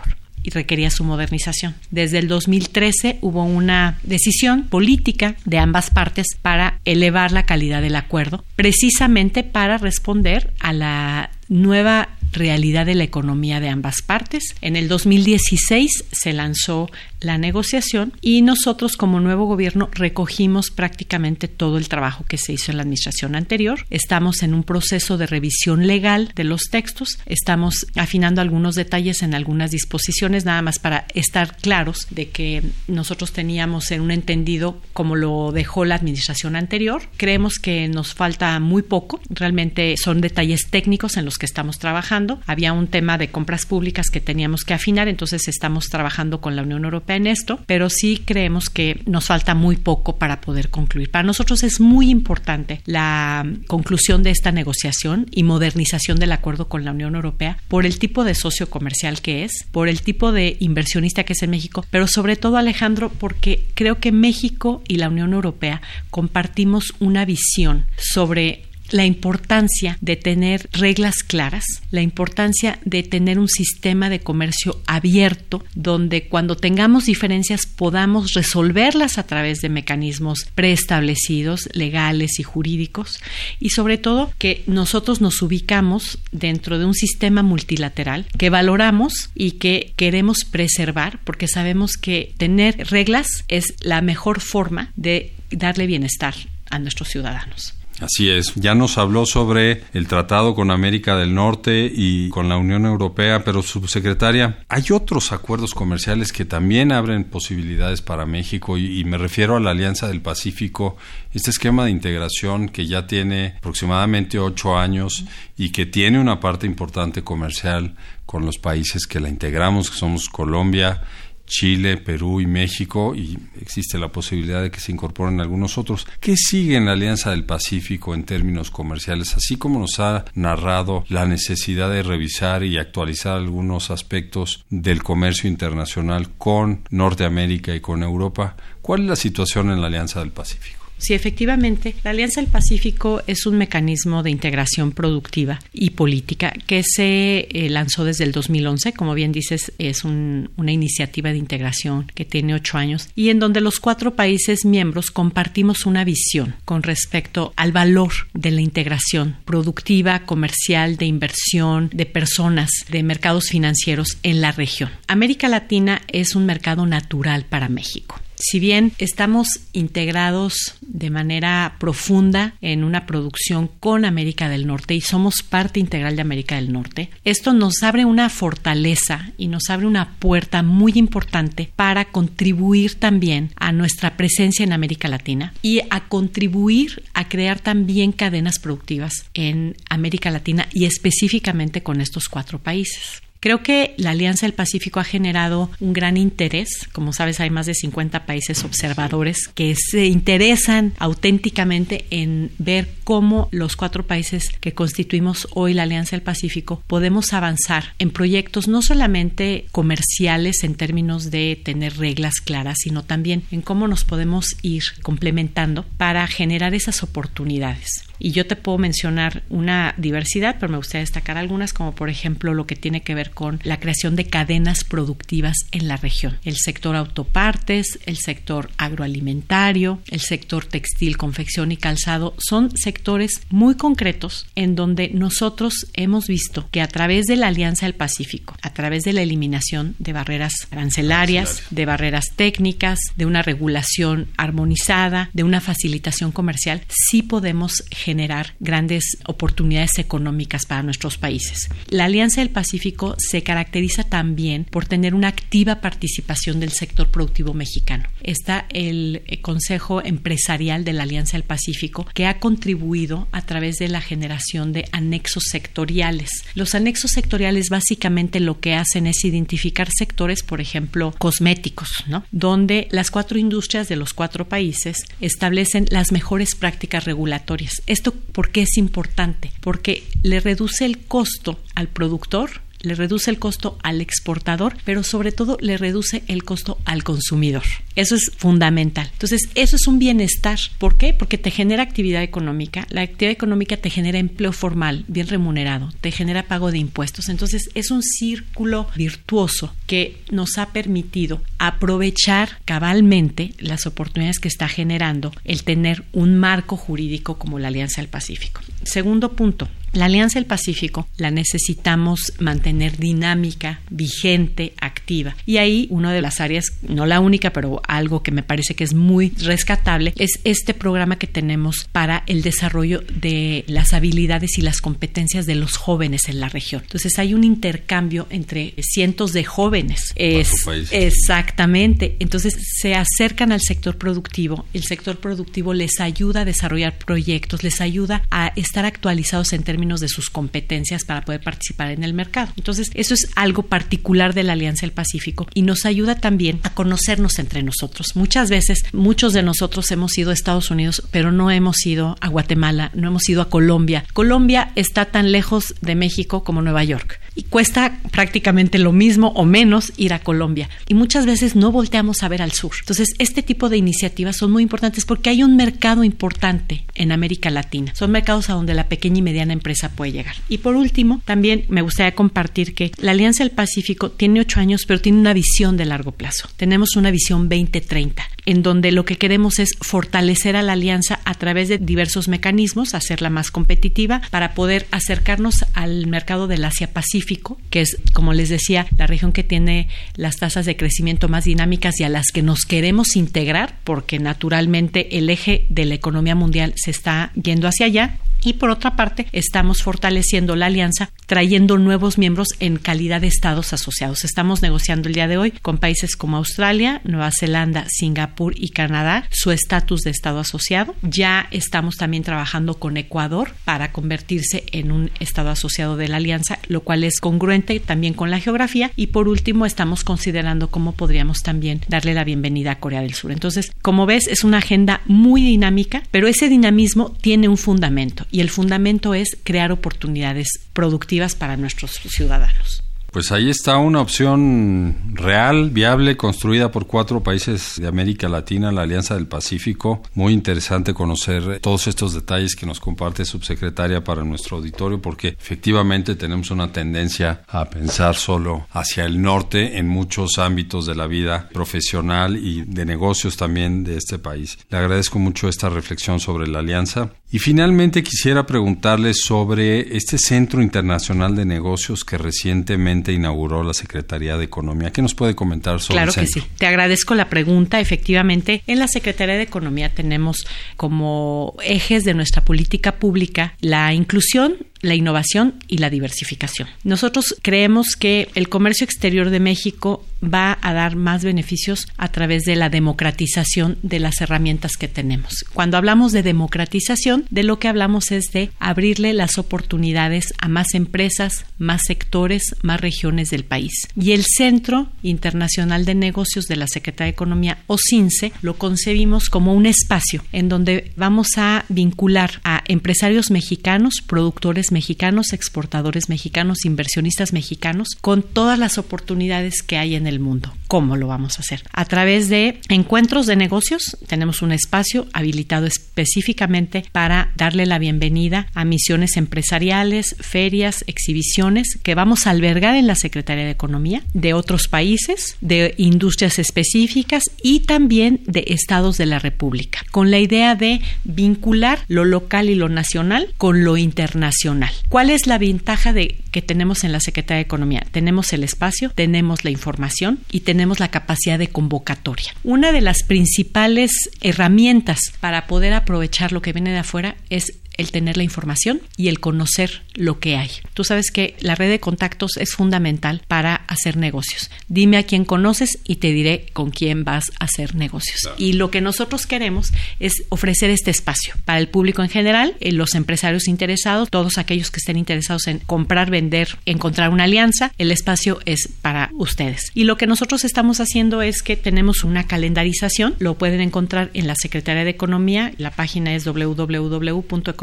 y 0.43 0.49
requería 0.49 0.89
su 0.89 1.03
modernización. 1.03 1.75
Desde 1.91 2.19
el 2.19 2.27
2013 2.27 3.19
hubo 3.21 3.43
una 3.43 3.99
decisión 4.03 4.63
política 4.63 5.35
de 5.45 5.59
ambas 5.59 5.89
partes 5.89 6.27
para 6.41 6.79
elevar 6.85 7.31
la 7.31 7.45
calidad 7.45 7.81
del 7.81 7.95
acuerdo, 7.95 8.43
precisamente 8.55 9.43
para 9.43 9.77
responder 9.77 10.53
a 10.59 10.73
la 10.73 11.31
nueva 11.47 12.09
realidad 12.31 12.85
de 12.85 12.95
la 12.95 13.03
economía 13.03 13.59
de 13.59 13.69
ambas 13.69 14.01
partes. 14.01 14.55
En 14.61 14.75
el 14.75 14.87
2016 14.87 16.05
se 16.11 16.33
lanzó 16.33 16.89
la 17.21 17.37
negociación 17.37 18.13
y 18.21 18.41
nosotros 18.41 18.97
como 18.97 19.19
nuevo 19.19 19.45
gobierno 19.45 19.89
recogimos 19.93 20.71
prácticamente 20.71 21.47
todo 21.47 21.77
el 21.77 21.87
trabajo 21.87 22.25
que 22.27 22.37
se 22.37 22.53
hizo 22.53 22.71
en 22.71 22.77
la 22.77 22.83
administración 22.83 23.35
anterior. 23.35 23.85
Estamos 23.89 24.43
en 24.43 24.53
un 24.53 24.63
proceso 24.63 25.17
de 25.17 25.27
revisión 25.27 25.87
legal 25.87 26.31
de 26.35 26.43
los 26.43 26.63
textos, 26.71 27.19
estamos 27.25 27.85
afinando 27.95 28.41
algunos 28.41 28.75
detalles 28.75 29.21
en 29.21 29.35
algunas 29.35 29.71
disposiciones, 29.71 30.45
nada 30.45 30.61
más 30.61 30.79
para 30.79 31.05
estar 31.13 31.57
claros 31.57 32.07
de 32.09 32.29
que 32.29 32.63
nosotros 32.87 33.31
teníamos 33.33 33.91
en 33.91 34.01
un 34.01 34.11
entendido 34.11 34.81
como 34.93 35.15
lo 35.15 35.51
dejó 35.51 35.85
la 35.85 35.95
administración 35.95 36.55
anterior. 36.55 37.03
Creemos 37.17 37.59
que 37.59 37.87
nos 37.87 38.13
falta 38.13 38.59
muy 38.59 38.81
poco, 38.81 39.21
realmente 39.29 39.95
son 39.97 40.21
detalles 40.21 40.67
técnicos 40.69 41.17
en 41.17 41.25
los 41.25 41.37
que 41.37 41.45
estamos 41.45 41.77
trabajando. 41.77 42.20
Había 42.47 42.73
un 42.73 42.87
tema 42.87 43.17
de 43.17 43.29
compras 43.29 43.65
públicas 43.65 44.09
que 44.09 44.21
teníamos 44.21 44.63
que 44.63 44.73
afinar, 44.73 45.07
entonces 45.07 45.47
estamos 45.47 45.89
trabajando 45.89 46.41
con 46.41 46.55
la 46.55 46.63
Unión 46.63 46.83
Europea 46.83 47.15
en 47.15 47.27
esto, 47.27 47.59
pero 47.65 47.89
sí 47.89 48.21
creemos 48.23 48.69
que 48.69 49.01
nos 49.05 49.25
falta 49.25 49.55
muy 49.55 49.77
poco 49.77 50.17
para 50.17 50.41
poder 50.41 50.69
concluir. 50.69 51.11
Para 51.11 51.23
nosotros 51.23 51.63
es 51.63 51.79
muy 51.79 52.09
importante 52.09 52.81
la 52.85 53.45
conclusión 53.67 54.23
de 54.23 54.31
esta 54.31 54.51
negociación 54.51 55.27
y 55.31 55.43
modernización 55.43 56.19
del 56.19 56.31
acuerdo 56.31 56.67
con 56.67 56.85
la 56.85 56.91
Unión 56.91 57.15
Europea 57.15 57.57
por 57.67 57.85
el 57.85 57.99
tipo 57.99 58.23
de 58.23 58.35
socio 58.35 58.69
comercial 58.69 59.21
que 59.21 59.43
es, 59.43 59.65
por 59.71 59.87
el 59.87 60.01
tipo 60.01 60.31
de 60.31 60.57
inversionista 60.59 61.23
que 61.23 61.33
es 61.33 61.43
en 61.43 61.51
México, 61.51 61.85
pero 61.89 62.07
sobre 62.07 62.35
todo 62.35 62.57
Alejandro 62.57 63.09
porque 63.09 63.65
creo 63.73 63.99
que 63.99 64.11
México 64.11 64.83
y 64.87 64.97
la 64.97 65.09
Unión 65.09 65.33
Europea 65.33 65.81
compartimos 66.09 66.93
una 66.99 67.25
visión 67.25 67.85
sobre 67.97 68.63
la 68.91 69.05
importancia 69.05 69.97
de 70.01 70.15
tener 70.15 70.69
reglas 70.71 71.23
claras, 71.23 71.65
la 71.91 72.01
importancia 72.01 72.79
de 72.85 73.03
tener 73.03 73.39
un 73.39 73.47
sistema 73.47 74.09
de 74.09 74.19
comercio 74.19 74.81
abierto 74.85 75.63
donde 75.75 76.27
cuando 76.27 76.55
tengamos 76.55 77.05
diferencias 77.05 77.65
podamos 77.65 78.33
resolverlas 78.33 79.17
a 79.17 79.23
través 79.23 79.61
de 79.61 79.69
mecanismos 79.69 80.47
preestablecidos, 80.55 81.69
legales 81.73 82.39
y 82.39 82.43
jurídicos 82.43 83.19
y 83.59 83.69
sobre 83.69 83.97
todo 83.97 84.31
que 84.37 84.63
nosotros 84.67 85.21
nos 85.21 85.41
ubicamos 85.41 86.19
dentro 86.31 86.79
de 86.79 86.85
un 86.85 86.93
sistema 86.93 87.43
multilateral 87.43 88.25
que 88.37 88.49
valoramos 88.49 89.29
y 89.35 89.51
que 89.53 89.93
queremos 89.95 90.45
preservar 90.45 91.19
porque 91.23 91.47
sabemos 91.47 91.97
que 91.97 92.33
tener 92.37 92.87
reglas 92.89 93.27
es 93.47 93.73
la 93.81 94.01
mejor 94.01 94.39
forma 94.39 94.91
de 94.95 95.33
darle 95.49 95.87
bienestar 95.87 96.33
a 96.69 96.79
nuestros 96.79 97.09
ciudadanos. 97.09 97.80
Así 98.01 98.31
es, 98.31 98.55
ya 98.55 98.73
nos 98.73 98.97
habló 98.97 99.27
sobre 99.27 99.83
el 99.93 100.07
tratado 100.07 100.55
con 100.55 100.71
América 100.71 101.15
del 101.15 101.35
Norte 101.35 101.91
y 101.93 102.29
con 102.29 102.49
la 102.49 102.57
Unión 102.57 102.87
Europea, 102.87 103.43
pero 103.43 103.61
subsecretaria, 103.61 104.65
hay 104.69 104.85
otros 104.91 105.31
acuerdos 105.31 105.75
comerciales 105.75 106.33
que 106.33 106.43
también 106.43 106.91
abren 106.91 107.25
posibilidades 107.25 108.01
para 108.01 108.25
México 108.25 108.79
y, 108.79 109.03
me 109.05 109.19
refiero 109.19 109.55
a 109.55 109.59
la 109.59 109.69
Alianza 109.69 110.07
del 110.07 110.19
Pacífico, 110.19 110.97
este 111.31 111.51
esquema 111.51 111.85
de 111.85 111.91
integración 111.91 112.69
que 112.69 112.87
ya 112.87 113.05
tiene 113.05 113.53
aproximadamente 113.57 114.39
ocho 114.39 114.79
años 114.79 115.25
y 115.55 115.69
que 115.69 115.85
tiene 115.85 116.19
una 116.19 116.39
parte 116.39 116.65
importante 116.65 117.23
comercial 117.23 117.95
con 118.25 118.47
los 118.47 118.57
países 118.57 119.05
que 119.05 119.19
la 119.19 119.29
integramos, 119.29 119.91
que 119.91 119.97
somos 119.97 120.27
Colombia, 120.27 121.03
Chile, 121.51 121.97
Perú 121.97 122.39
y 122.39 122.47
México, 122.47 123.13
y 123.13 123.37
existe 123.59 123.99
la 123.99 124.07
posibilidad 124.07 124.61
de 124.63 124.71
que 124.71 124.79
se 124.79 124.93
incorporen 124.93 125.41
algunos 125.41 125.77
otros. 125.77 126.07
¿Qué 126.21 126.35
sigue 126.37 126.77
en 126.77 126.85
la 126.85 126.93
Alianza 126.93 127.31
del 127.31 127.43
Pacífico 127.43 128.15
en 128.15 128.23
términos 128.23 128.71
comerciales? 128.71 129.35
Así 129.35 129.57
como 129.57 129.77
nos 129.77 129.99
ha 129.99 130.23
narrado 130.33 131.03
la 131.09 131.25
necesidad 131.25 131.91
de 131.91 132.03
revisar 132.03 132.63
y 132.63 132.77
actualizar 132.77 133.35
algunos 133.35 133.91
aspectos 133.91 134.63
del 134.69 135.03
comercio 135.03 135.49
internacional 135.49 136.29
con 136.37 136.83
Norteamérica 136.89 137.75
y 137.75 137.81
con 137.81 138.01
Europa, 138.01 138.55
¿cuál 138.81 139.01
es 139.01 139.07
la 139.07 139.15
situación 139.17 139.71
en 139.71 139.81
la 139.81 139.87
Alianza 139.87 140.21
del 140.21 140.31
Pacífico? 140.31 140.80
Sí, 141.01 141.15
efectivamente, 141.15 141.95
la 142.03 142.11
Alianza 142.11 142.41
del 142.41 142.49
Pacífico 142.51 143.23
es 143.25 143.47
un 143.47 143.57
mecanismo 143.57 144.21
de 144.21 144.29
integración 144.29 144.91
productiva 144.91 145.59
y 145.73 145.89
política 145.89 146.53
que 146.67 146.83
se 146.83 147.47
eh, 147.51 147.69
lanzó 147.71 148.05
desde 148.05 148.23
el 148.23 148.31
2011. 148.31 148.93
Como 148.93 149.15
bien 149.15 149.31
dices, 149.31 149.73
es 149.79 150.03
una 150.05 150.71
iniciativa 150.71 151.31
de 151.31 151.39
integración 151.39 152.05
que 152.13 152.23
tiene 152.23 152.53
ocho 152.53 152.77
años 152.77 153.09
y 153.15 153.29
en 153.29 153.39
donde 153.39 153.61
los 153.61 153.79
cuatro 153.79 154.15
países 154.15 154.63
miembros 154.63 155.09
compartimos 155.09 155.87
una 155.87 156.03
visión 156.03 156.53
con 156.65 156.83
respecto 156.83 157.51
al 157.55 157.71
valor 157.71 158.11
de 158.35 158.51
la 158.51 158.61
integración 158.61 159.37
productiva, 159.43 160.19
comercial, 160.27 160.97
de 160.97 161.07
inversión, 161.07 161.89
de 161.91 162.05
personas, 162.05 162.69
de 162.91 163.01
mercados 163.01 163.47
financieros 163.49 164.19
en 164.21 164.39
la 164.39 164.51
región. 164.51 164.91
América 165.07 165.49
Latina 165.49 166.03
es 166.09 166.35
un 166.35 166.45
mercado 166.45 166.85
natural 166.85 167.45
para 167.49 167.69
México 167.69 168.19
si 168.41 168.59
bien 168.59 168.91
estamos 168.97 169.47
integrados 169.71 170.75
de 170.81 171.09
manera 171.09 171.75
profunda 171.79 172.55
en 172.61 172.83
una 172.83 173.05
producción 173.05 173.69
con 173.79 174.03
América 174.03 174.49
del 174.49 174.65
Norte 174.65 174.95
y 174.95 175.01
somos 175.01 175.43
parte 175.47 175.79
integral 175.79 176.15
de 176.15 176.23
América 176.23 176.55
del 176.55 176.73
Norte, 176.73 177.11
esto 177.23 177.53
nos 177.53 177.83
abre 177.83 178.03
una 178.03 178.29
fortaleza 178.29 179.31
y 179.37 179.47
nos 179.47 179.69
abre 179.69 179.85
una 179.85 180.15
puerta 180.17 180.63
muy 180.63 180.93
importante 180.95 181.71
para 181.75 182.05
contribuir 182.05 182.95
también 182.95 183.51
a 183.55 183.71
nuestra 183.71 184.17
presencia 184.17 184.63
en 184.63 184.73
América 184.73 185.07
Latina 185.07 185.53
y 185.61 185.81
a 185.89 186.07
contribuir 186.07 187.03
a 187.13 187.29
crear 187.29 187.59
también 187.59 188.11
cadenas 188.11 188.57
productivas 188.59 189.13
en 189.35 189.75
América 189.89 190.31
Latina 190.31 190.67
y 190.73 190.85
específicamente 190.85 191.83
con 191.83 192.01
estos 192.01 192.27
cuatro 192.27 192.57
países. 192.59 193.21
Creo 193.41 193.63
que 193.63 193.95
la 193.97 194.11
Alianza 194.11 194.45
del 194.45 194.53
Pacífico 194.53 194.99
ha 194.99 195.03
generado 195.03 195.71
un 195.79 195.93
gran 195.93 196.15
interés. 196.15 196.87
Como 196.93 197.11
sabes, 197.11 197.39
hay 197.39 197.49
más 197.49 197.65
de 197.65 197.73
50 197.73 198.27
países 198.27 198.63
observadores 198.63 199.47
que 199.47 199.73
se 199.75 200.05
interesan 200.05 200.93
auténticamente 200.99 202.05
en 202.11 202.51
ver 202.59 202.93
cómo 203.03 203.49
los 203.51 203.75
cuatro 203.75 204.05
países 204.05 204.51
que 204.59 204.75
constituimos 204.75 205.47
hoy 205.55 205.73
la 205.73 205.83
Alianza 205.83 206.15
del 206.15 206.21
Pacífico 206.21 206.83
podemos 206.85 207.33
avanzar 207.33 207.95
en 207.97 208.11
proyectos 208.11 208.67
no 208.67 208.83
solamente 208.83 209.65
comerciales 209.71 210.63
en 210.63 210.75
términos 210.75 211.31
de 211.31 211.59
tener 211.63 211.97
reglas 211.97 212.41
claras, 212.45 212.77
sino 212.83 213.03
también 213.03 213.41
en 213.49 213.63
cómo 213.63 213.87
nos 213.87 214.05
podemos 214.05 214.55
ir 214.61 214.83
complementando 215.01 215.83
para 215.97 216.27
generar 216.27 216.75
esas 216.75 217.01
oportunidades. 217.01 218.03
Y 218.23 218.33
yo 218.33 218.45
te 218.45 218.55
puedo 218.55 218.77
mencionar 218.77 219.41
una 219.49 219.95
diversidad, 219.97 220.57
pero 220.59 220.71
me 220.71 220.77
gustaría 220.77 221.01
destacar 221.01 221.39
algunas, 221.39 221.73
como 221.73 221.95
por 221.95 222.07
ejemplo 222.07 222.53
lo 222.53 222.67
que 222.67 222.75
tiene 222.75 223.01
que 223.01 223.15
ver 223.15 223.31
con 223.31 223.59
la 223.63 223.79
creación 223.79 224.15
de 224.15 224.25
cadenas 224.25 224.83
productivas 224.83 225.57
en 225.71 225.87
la 225.87 225.97
región. 225.97 226.37
El 226.45 226.55
sector 226.55 226.95
autopartes, 226.95 227.97
el 228.05 228.17
sector 228.17 228.69
agroalimentario, 228.77 230.01
el 230.11 230.19
sector 230.19 230.65
textil, 230.65 231.17
confección 231.17 231.71
y 231.71 231.77
calzado 231.77 232.35
son 232.37 232.69
sectores 232.77 233.41
muy 233.49 233.73
concretos 233.73 234.45
en 234.55 234.75
donde 234.75 235.09
nosotros 235.09 235.87
hemos 235.95 236.27
visto 236.27 236.67
que 236.69 236.81
a 236.81 236.87
través 236.87 237.25
de 237.25 237.37
la 237.37 237.47
Alianza 237.47 237.87
del 237.87 237.95
Pacífico, 237.95 238.55
a 238.61 238.71
través 238.71 239.01
de 239.01 239.13
la 239.13 239.23
eliminación 239.23 239.95
de 239.97 240.13
barreras 240.13 240.53
arancelarias, 240.69 241.63
de 241.71 241.87
barreras 241.87 242.25
técnicas, 242.35 242.99
de 243.15 243.25
una 243.25 243.41
regulación 243.41 244.27
armonizada, 244.37 245.31
de 245.33 245.43
una 245.43 245.59
facilitación 245.59 246.31
comercial, 246.31 246.83
sí 246.87 247.23
podemos 247.23 247.83
generar 247.89 248.10
generar 248.11 248.55
grandes 248.59 249.17
oportunidades 249.25 249.97
económicas 249.97 250.65
para 250.65 250.83
nuestros 250.83 251.17
países. 251.17 251.69
La 251.87 252.05
Alianza 252.05 252.41
del 252.41 252.49
Pacífico 252.49 253.15
se 253.17 253.41
caracteriza 253.41 254.03
también 254.03 254.65
por 254.65 254.85
tener 254.85 255.15
una 255.15 255.29
activa 255.29 255.79
participación 255.79 256.59
del 256.59 256.73
sector 256.73 257.07
productivo 257.07 257.53
mexicano. 257.53 258.03
Está 258.21 258.65
el 258.69 259.21
eh, 259.27 259.39
Consejo 259.39 260.03
Empresarial 260.03 260.83
de 260.83 260.91
la 260.91 261.03
Alianza 261.03 261.37
del 261.37 261.45
Pacífico 261.45 262.05
que 262.13 262.25
ha 262.25 262.39
contribuido 262.39 263.29
a 263.31 263.43
través 263.43 263.77
de 263.77 263.87
la 263.87 264.01
generación 264.01 264.73
de 264.73 264.89
anexos 264.91 265.45
sectoriales. 265.49 266.29
Los 266.53 266.75
anexos 266.75 267.11
sectoriales 267.11 267.69
básicamente 267.69 268.41
lo 268.41 268.59
que 268.59 268.73
hacen 268.73 269.07
es 269.07 269.23
identificar 269.23 269.87
sectores, 269.89 270.43
por 270.43 270.59
ejemplo, 270.59 271.13
cosméticos, 271.17 272.03
¿no? 272.07 272.25
Donde 272.33 272.89
las 272.91 273.09
cuatro 273.09 273.39
industrias 273.39 273.87
de 273.87 273.95
los 273.95 274.13
cuatro 274.13 274.49
países 274.49 274.97
establecen 275.21 275.85
las 275.91 276.11
mejores 276.11 276.55
prácticas 276.55 277.05
regulatorias. 277.05 277.81
¿Esto 278.01 278.15
por 278.15 278.49
qué 278.49 278.63
es 278.63 278.79
importante? 278.79 279.51
Porque 279.61 280.03
le 280.23 280.39
reduce 280.39 280.85
el 280.85 281.05
costo 281.05 281.59
al 281.75 281.87
productor 281.87 282.49
le 282.81 282.95
reduce 282.95 283.31
el 283.31 283.39
costo 283.39 283.77
al 283.83 284.01
exportador, 284.01 284.77
pero 284.85 285.03
sobre 285.03 285.31
todo 285.31 285.57
le 285.61 285.77
reduce 285.77 286.23
el 286.27 286.43
costo 286.43 286.79
al 286.85 287.03
consumidor. 287.03 287.63
Eso 287.95 288.15
es 288.15 288.31
fundamental. 288.37 289.09
Entonces, 289.11 289.49
eso 289.55 289.75
es 289.75 289.87
un 289.87 289.99
bienestar. 289.99 290.59
¿Por 290.77 290.97
qué? 290.97 291.13
Porque 291.13 291.37
te 291.37 291.51
genera 291.51 291.83
actividad 291.83 292.23
económica. 292.23 292.87
La 292.89 293.01
actividad 293.01 293.31
económica 293.31 293.77
te 293.77 293.89
genera 293.89 294.19
empleo 294.19 294.53
formal, 294.53 295.05
bien 295.07 295.27
remunerado, 295.27 295.91
te 296.01 296.11
genera 296.11 296.43
pago 296.43 296.71
de 296.71 296.77
impuestos. 296.77 297.29
Entonces, 297.29 297.69
es 297.75 297.91
un 297.91 298.01
círculo 298.03 298.87
virtuoso 298.95 299.73
que 299.87 300.17
nos 300.31 300.57
ha 300.57 300.67
permitido 300.67 301.41
aprovechar 301.57 302.59
cabalmente 302.65 303.53
las 303.59 303.85
oportunidades 303.85 304.39
que 304.39 304.47
está 304.47 304.67
generando 304.67 305.33
el 305.43 305.63
tener 305.63 306.03
un 306.13 306.37
marco 306.37 306.77
jurídico 306.77 307.37
como 307.37 307.59
la 307.59 307.67
Alianza 307.67 308.01
del 308.01 308.09
Pacífico. 308.09 308.61
Segundo 308.83 309.33
punto, 309.33 309.67
la 309.93 310.05
Alianza 310.05 310.39
del 310.39 310.45
Pacífico 310.45 311.07
la 311.17 311.31
necesitamos 311.31 312.33
mantener 312.39 312.97
dinámica, 312.97 313.81
vigente, 313.89 314.73
activa. 314.79 315.35
Y 315.45 315.57
ahí 315.57 315.87
una 315.89 316.13
de 316.13 316.21
las 316.21 316.39
áreas, 316.39 316.65
no 316.87 317.05
la 317.05 317.19
única, 317.19 317.51
pero 317.51 317.81
algo 317.87 318.23
que 318.23 318.31
me 318.31 318.43
parece 318.43 318.73
que 318.73 318.83
es 318.83 318.93
muy 318.93 319.33
rescatable, 319.39 320.13
es 320.17 320.39
este 320.43 320.73
programa 320.73 321.17
que 321.17 321.27
tenemos 321.27 321.89
para 321.91 322.23
el 322.27 322.41
desarrollo 322.41 323.03
de 323.13 323.65
las 323.67 323.93
habilidades 323.93 324.57
y 324.57 324.61
las 324.61 324.79
competencias 324.79 325.45
de 325.45 325.55
los 325.55 325.75
jóvenes 325.75 326.29
en 326.29 326.39
la 326.39 326.47
región. 326.47 326.81
Entonces 326.83 327.19
hay 327.19 327.33
un 327.33 327.43
intercambio 327.43 328.27
entre 328.29 328.73
cientos 328.81 329.33
de 329.33 329.43
jóvenes. 329.43 330.13
Es, 330.15 330.51
exactamente. 330.91 332.15
Entonces 332.19 332.55
se 332.79 332.95
acercan 332.95 333.51
al 333.51 333.61
sector 333.61 333.97
productivo. 333.97 334.65
El 334.73 334.83
sector 334.83 335.19
productivo 335.19 335.73
les 335.73 335.99
ayuda 335.99 336.41
a 336.41 336.45
desarrollar 336.45 336.97
proyectos, 336.97 337.63
les 337.63 337.81
ayuda 337.81 338.23
a 338.31 338.53
estar 338.55 338.85
actualizados 338.85 339.51
en 339.53 339.63
términos 339.63 339.80
de 339.81 340.07
sus 340.07 340.29
competencias 340.29 341.03
para 341.03 341.25
poder 341.25 341.41
participar 341.41 341.91
en 341.91 342.03
el 342.03 342.13
mercado. 342.13 342.51
Entonces, 342.55 342.91
eso 342.93 343.13
es 343.13 343.29
algo 343.35 343.63
particular 343.63 344.33
de 344.33 344.43
la 344.43 344.53
Alianza 344.53 344.85
del 344.85 344.93
Pacífico 344.93 345.47
y 345.53 345.63
nos 345.63 345.85
ayuda 345.85 346.15
también 346.15 346.59
a 346.63 346.73
conocernos 346.73 347.39
entre 347.39 347.63
nosotros. 347.63 348.15
Muchas 348.15 348.49
veces, 348.49 348.83
muchos 348.93 349.33
de 349.33 349.43
nosotros 349.43 349.89
hemos 349.91 350.17
ido 350.17 350.29
a 350.29 350.33
Estados 350.33 350.69
Unidos, 350.69 351.03
pero 351.11 351.31
no 351.31 351.49
hemos 351.49 351.85
ido 351.85 352.15
a 352.21 352.27
Guatemala, 352.27 352.91
no 352.93 353.07
hemos 353.07 353.27
ido 353.27 353.41
a 353.41 353.49
Colombia. 353.49 354.05
Colombia 354.13 354.71
está 354.75 355.05
tan 355.05 355.31
lejos 355.31 355.73
de 355.81 355.95
México 355.95 356.43
como 356.43 356.61
Nueva 356.61 356.83
York 356.83 357.19
y 357.35 357.43
cuesta 357.43 357.99
prácticamente 358.11 358.77
lo 358.77 358.91
mismo 358.91 359.29
o 359.35 359.45
menos 359.45 359.93
ir 359.97 360.13
a 360.13 360.19
Colombia. 360.19 360.69
Y 360.87 360.93
muchas 360.93 361.25
veces 361.25 361.55
no 361.55 361.71
volteamos 361.71 362.23
a 362.23 362.27
ver 362.27 362.41
al 362.41 362.51
sur. 362.51 362.71
Entonces, 362.79 363.13
este 363.19 363.43
tipo 363.43 363.69
de 363.69 363.77
iniciativas 363.77 364.37
son 364.37 364.51
muy 364.51 364.63
importantes 364.63 365.05
porque 365.05 365.29
hay 365.29 365.43
un 365.43 365.55
mercado 365.55 366.03
importante 366.03 366.83
en 366.95 367.11
América 367.11 367.49
Latina. 367.49 367.93
Son 367.95 368.11
mercados 368.11 368.49
a 368.49 368.53
donde 368.53 368.73
la 368.73 368.89
pequeña 368.89 369.19
y 369.19 369.21
mediana 369.21 369.53
empresa 369.53 369.89
puede 369.89 370.11
llegar. 370.11 370.35
Y 370.49 370.59
por 370.59 370.75
último, 370.75 371.21
también 371.25 371.65
me 371.69 371.81
gustaría 371.81 372.15
compartir 372.15 372.73
que 372.73 372.91
la 372.97 373.11
Alianza 373.11 373.43
del 373.43 373.51
Pacífico 373.51 374.11
tiene 374.11 374.41
ocho 374.41 374.59
años, 374.59 374.83
pero 374.85 374.99
tiene 374.99 375.19
una 375.19 375.33
visión 375.33 375.77
de 375.77 375.85
largo 375.85 376.11
plazo. 376.11 376.49
Tenemos 376.57 376.95
una 376.95 377.11
visión 377.11 377.49
2030, 377.49 378.23
en 378.45 378.63
donde 378.63 378.91
lo 378.91 379.05
que 379.05 379.17
queremos 379.17 379.59
es 379.59 379.69
fortalecer 379.81 380.55
a 380.55 380.61
la 380.61 380.73
alianza 380.73 381.19
a 381.25 381.33
través 381.35 381.69
de 381.69 381.77
diversos 381.77 382.27
mecanismos, 382.27 382.93
hacerla 382.93 383.29
más 383.29 383.51
competitiva 383.51 384.21
para 384.31 384.53
poder 384.53 384.87
acercarnos 384.91 385.65
al 385.73 386.07
mercado 386.07 386.47
del 386.47 386.65
Asia-Pacífico 386.65 387.57
que 387.69 387.81
es, 387.81 387.97
como 388.13 388.33
les 388.33 388.49
decía, 388.49 388.87
la 388.97 389.07
región 389.07 389.31
que 389.31 389.43
tiene 389.43 389.87
las 390.15 390.37
tasas 390.37 390.65
de 390.65 390.75
crecimiento 390.75 391.29
más 391.29 391.45
dinámicas 391.45 391.99
y 391.99 392.03
a 392.03 392.09
las 392.09 392.27
que 392.27 392.41
nos 392.41 392.65
queremos 392.65 393.15
integrar, 393.15 393.77
porque 393.83 394.19
naturalmente 394.19 395.17
el 395.17 395.29
eje 395.29 395.65
de 395.69 395.85
la 395.85 395.95
economía 395.95 396.35
mundial 396.35 396.73
se 396.75 396.91
está 396.91 397.31
yendo 397.41 397.67
hacia 397.67 397.85
allá 397.85 398.17
y 398.43 398.53
por 398.53 398.69
otra 398.69 398.95
parte, 398.95 399.27
estamos 399.31 399.83
fortaleciendo 399.83 400.55
la 400.55 400.67
alianza, 400.67 401.11
trayendo 401.25 401.77
nuevos 401.77 402.17
miembros 402.17 402.49
en 402.59 402.77
calidad 402.77 403.21
de 403.21 403.27
estados 403.27 403.73
asociados. 403.73 404.23
Estamos 404.23 404.61
negociando 404.61 405.07
el 405.07 405.15
día 405.15 405.27
de 405.27 405.37
hoy 405.37 405.51
con 405.51 405.77
países 405.77 406.15
como 406.15 406.37
Australia, 406.37 407.01
Nueva 407.03 407.31
Zelanda, 407.37 407.85
Singapur 407.89 408.53
y 408.57 408.69
Canadá 408.69 409.27
su 409.31 409.51
estatus 409.51 410.01
de 410.01 410.11
estado 410.11 410.39
asociado. 410.39 410.95
Ya 411.01 411.47
estamos 411.51 411.97
también 411.97 412.23
trabajando 412.23 412.75
con 412.75 412.97
Ecuador 412.97 413.53
para 413.65 413.91
convertirse 413.91 414.63
en 414.71 414.91
un 414.91 415.11
estado 415.19 415.49
asociado 415.49 415.97
de 415.97 416.07
la 416.07 416.17
alianza, 416.17 416.59
lo 416.67 416.81
cual 416.81 417.03
es 417.03 417.19
congruente 417.19 417.79
también 417.79 418.13
con 418.13 418.31
la 418.31 418.39
geografía. 418.39 418.91
Y 418.95 419.07
por 419.07 419.27
último, 419.27 419.65
estamos 419.65 420.03
considerando 420.03 420.69
cómo 420.69 420.93
podríamos 420.93 421.39
también 421.39 421.81
darle 421.87 422.13
la 422.13 422.23
bienvenida 422.23 422.71
a 422.71 422.79
Corea 422.79 423.01
del 423.01 423.13
Sur. 423.13 423.31
Entonces, 423.31 423.71
como 423.81 424.05
ves, 424.05 424.27
es 424.27 424.43
una 424.43 424.57
agenda 424.57 425.01
muy 425.05 425.41
dinámica, 425.43 426.03
pero 426.11 426.27
ese 426.27 426.49
dinamismo 426.49 427.11
tiene 427.21 427.47
un 427.47 427.57
fundamento 427.57 428.25
y 428.31 428.41
el 428.41 428.49
fundamento 428.49 429.13
es 429.13 429.37
crear 429.43 429.71
oportunidades 429.71 430.47
productivas 430.73 431.35
para 431.35 431.57
nuestros 431.57 431.91
ciudadanos. 431.91 432.81
Pues 433.11 433.33
ahí 433.33 433.49
está 433.49 433.75
una 433.75 433.99
opción 433.99 435.11
real, 435.15 435.69
viable, 435.69 436.15
construida 436.15 436.71
por 436.71 436.87
cuatro 436.87 437.21
países 437.21 437.73
de 437.75 437.85
América 437.85 438.29
Latina, 438.29 438.71
la 438.71 438.83
Alianza 438.83 439.15
del 439.15 439.27
Pacífico. 439.27 440.01
Muy 440.13 440.31
interesante 440.31 440.93
conocer 440.93 441.59
todos 441.59 441.87
estos 441.87 442.13
detalles 442.13 442.55
que 442.55 442.65
nos 442.65 442.79
comparte 442.79 443.25
subsecretaria 443.25 444.01
para 444.01 444.23
nuestro 444.23 444.55
auditorio, 444.55 445.01
porque 445.01 445.35
efectivamente 445.37 446.15
tenemos 446.15 446.51
una 446.51 446.71
tendencia 446.71 447.41
a 447.49 447.69
pensar 447.69 448.15
solo 448.15 448.67
hacia 448.71 449.03
el 449.03 449.21
norte 449.21 449.77
en 449.77 449.89
muchos 449.89 450.37
ámbitos 450.37 450.85
de 450.85 450.95
la 450.95 451.07
vida 451.07 451.49
profesional 451.51 452.37
y 452.37 452.61
de 452.61 452.85
negocios 452.85 453.35
también 453.35 453.83
de 453.83 453.97
este 453.97 454.19
país. 454.19 454.57
Le 454.69 454.77
agradezco 454.77 455.19
mucho 455.19 455.49
esta 455.49 455.67
reflexión 455.67 456.21
sobre 456.21 456.47
la 456.47 456.59
alianza. 456.59 457.11
Y 457.33 457.39
finalmente 457.39 458.03
quisiera 458.03 458.45
preguntarle 458.45 459.13
sobre 459.13 459.95
este 459.95 460.17
Centro 460.17 460.61
Internacional 460.61 461.33
de 461.33 461.45
Negocios 461.45 462.03
que 462.03 462.17
recientemente 462.17 463.13
inauguró 463.13 463.63
la 463.63 463.73
Secretaría 463.73 464.35
de 464.35 464.43
Economía. 464.43 464.91
¿Qué 464.91 465.01
nos 465.01 465.15
puede 465.15 465.33
comentar 465.33 465.79
sobre 465.79 465.95
Claro 466.01 466.11
que 466.11 466.27
sí. 466.27 466.43
Te 466.57 466.65
agradezco 466.65 467.15
la 467.15 467.29
pregunta. 467.29 467.79
Efectivamente, 467.79 468.63
en 468.67 468.79
la 468.79 468.89
Secretaría 468.89 469.35
de 469.35 469.43
Economía 469.43 469.93
tenemos 469.93 470.45
como 470.75 471.55
ejes 471.63 472.03
de 472.03 472.13
nuestra 472.15 472.43
política 472.43 472.95
pública 472.95 473.55
la 473.61 473.93
inclusión 473.93 474.57
la 474.81 474.95
innovación 474.95 475.55
y 475.67 475.77
la 475.77 475.89
diversificación. 475.89 476.67
Nosotros 476.83 477.35
creemos 477.41 477.95
que 477.95 478.29
el 478.35 478.49
comercio 478.49 478.85
exterior 478.85 479.29
de 479.29 479.39
México 479.39 480.05
va 480.23 480.57
a 480.61 480.73
dar 480.73 480.95
más 480.95 481.23
beneficios 481.23 481.87
a 481.97 482.09
través 482.09 482.43
de 482.43 482.55
la 482.55 482.69
democratización 482.69 483.77
de 483.81 483.99
las 483.99 484.21
herramientas 484.21 484.73
que 484.77 484.87
tenemos. 484.87 485.43
Cuando 485.53 485.77
hablamos 485.77 486.11
de 486.11 486.23
democratización, 486.23 487.25
de 487.29 487.43
lo 487.43 487.59
que 487.59 487.67
hablamos 487.67 488.11
es 488.11 488.25
de 488.33 488.51
abrirle 488.59 489.13
las 489.13 489.37
oportunidades 489.37 490.33
a 490.39 490.47
más 490.47 490.73
empresas, 490.73 491.45
más 491.57 491.81
sectores, 491.85 492.55
más 492.61 492.81
regiones 492.81 493.29
del 493.29 493.45
país. 493.45 493.87
Y 493.95 494.11
el 494.11 494.23
Centro 494.25 494.91
Internacional 495.01 495.85
de 495.85 495.95
Negocios 495.95 496.45
de 496.45 496.55
la 496.55 496.67
Secretaría 496.67 497.11
de 497.11 497.11
Economía, 497.11 497.63
o 497.67 497.77
CINCE, 497.77 498.31
lo 498.41 498.55
concebimos 498.55 499.29
como 499.29 499.53
un 499.53 499.65
espacio 499.65 500.23
en 500.31 500.49
donde 500.49 500.91
vamos 500.95 501.29
a 501.37 501.65
vincular 501.69 502.41
a 502.43 502.63
empresarios 502.67 503.31
mexicanos, 503.31 503.95
productores 504.05 504.70
mexicanos, 504.71 505.33
exportadores 505.33 506.09
mexicanos, 506.09 506.65
inversionistas 506.65 507.33
mexicanos, 507.33 507.89
con 507.99 508.23
todas 508.23 508.57
las 508.57 508.77
oportunidades 508.77 509.61
que 509.61 509.77
hay 509.77 509.95
en 509.95 510.07
el 510.07 510.19
mundo. 510.19 510.53
¿Cómo 510.67 510.95
lo 510.95 511.07
vamos 511.07 511.37
a 511.37 511.41
hacer? 511.41 511.63
A 511.73 511.85
través 511.85 512.29
de 512.29 512.61
encuentros 512.69 513.25
de 513.25 513.35
negocios, 513.35 513.97
tenemos 514.07 514.41
un 514.41 514.51
espacio 514.51 515.07
habilitado 515.13 515.65
específicamente 515.65 516.85
para 516.91 517.31
darle 517.35 517.65
la 517.65 517.79
bienvenida 517.79 518.47
a 518.53 518.65
misiones 518.65 519.17
empresariales, 519.17 520.15
ferias, 520.19 520.83
exhibiciones 520.87 521.77
que 521.83 521.95
vamos 521.95 522.25
a 522.25 522.31
albergar 522.31 522.75
en 522.75 522.87
la 522.87 522.95
Secretaría 522.95 523.45
de 523.45 523.51
Economía 523.51 524.03
de 524.13 524.33
otros 524.33 524.67
países, 524.67 525.35
de 525.41 525.73
industrias 525.77 526.39
específicas 526.39 527.23
y 527.43 527.61
también 527.61 528.21
de 528.25 528.45
estados 528.47 528.97
de 528.97 529.05
la 529.05 529.19
República, 529.19 529.79
con 529.91 530.11
la 530.11 530.19
idea 530.19 530.55
de 530.55 530.81
vincular 531.03 531.79
lo 531.87 532.05
local 532.05 532.49
y 532.49 532.55
lo 532.55 532.69
nacional 532.69 533.33
con 533.37 533.63
lo 533.63 533.77
internacional. 533.77 534.60
¿Cuál 534.89 535.09
es 535.09 535.27
la 535.27 535.37
ventaja 535.37 535.93
de 535.93 536.17
que 536.31 536.41
tenemos 536.41 536.83
en 536.83 536.91
la 536.91 536.99
Secretaría 536.99 537.37
de 537.37 537.43
Economía? 537.43 537.85
Tenemos 537.91 538.33
el 538.33 538.43
espacio, 538.43 538.91
tenemos 538.93 539.43
la 539.43 539.51
información 539.51 540.19
y 540.31 540.41
tenemos 540.41 540.79
la 540.79 540.89
capacidad 540.89 541.39
de 541.39 541.47
convocatoria. 541.47 542.33
Una 542.43 542.71
de 542.71 542.81
las 542.81 543.03
principales 543.03 543.91
herramientas 544.21 544.99
para 545.19 545.47
poder 545.47 545.73
aprovechar 545.73 546.31
lo 546.31 546.41
que 546.41 546.53
viene 546.53 546.71
de 546.71 546.79
afuera 546.79 547.15
es 547.29 547.60
el 547.81 547.91
tener 547.91 548.17
la 548.17 548.23
información 548.23 548.81
y 548.95 549.07
el 549.09 549.19
conocer 549.19 549.81
lo 549.93 550.19
que 550.19 550.37
hay. 550.37 550.49
Tú 550.73 550.83
sabes 550.83 551.11
que 551.11 551.35
la 551.41 551.55
red 551.55 551.69
de 551.69 551.79
contactos 551.79 552.37
es 552.37 552.53
fundamental 552.53 553.21
para 553.27 553.55
hacer 553.67 553.97
negocios. 553.97 554.49
Dime 554.67 554.97
a 554.97 555.03
quién 555.03 555.25
conoces 555.25 555.79
y 555.83 555.97
te 555.97 556.13
diré 556.13 556.45
con 556.53 556.71
quién 556.71 557.03
vas 557.03 557.31
a 557.39 557.45
hacer 557.45 557.75
negocios. 557.75 558.29
Y 558.37 558.53
lo 558.53 558.71
que 558.71 558.81
nosotros 558.81 559.25
queremos 559.25 559.73
es 559.99 560.23
ofrecer 560.29 560.69
este 560.69 560.91
espacio 560.91 561.35
para 561.43 561.59
el 561.59 561.67
público 561.67 562.01
en 562.03 562.09
general, 562.09 562.55
eh, 562.59 562.71
los 562.71 562.95
empresarios 562.95 563.47
interesados, 563.47 564.09
todos 564.09 564.37
aquellos 564.37 564.71
que 564.71 564.77
estén 564.77 564.97
interesados 564.97 565.47
en 565.47 565.59
comprar, 565.59 566.09
vender, 566.09 566.57
encontrar 566.65 567.09
una 567.09 567.25
alianza, 567.25 567.71
el 567.77 567.91
espacio 567.91 568.39
es 568.45 568.69
para 568.81 569.09
ustedes. 569.13 569.71
Y 569.73 569.83
lo 569.83 569.97
que 569.97 570.07
nosotros 570.07 570.45
estamos 570.45 570.79
haciendo 570.79 571.21
es 571.21 571.41
que 571.41 571.57
tenemos 571.57 572.03
una 572.03 572.27
calendarización, 572.27 573.15
lo 573.19 573.35
pueden 573.35 573.61
encontrar 573.61 574.09
en 574.13 574.27
la 574.27 574.35
Secretaría 574.35 574.83
de 574.83 574.91
Economía, 574.91 575.53
la 575.57 575.71
página 575.71 576.15
es 576.15 576.23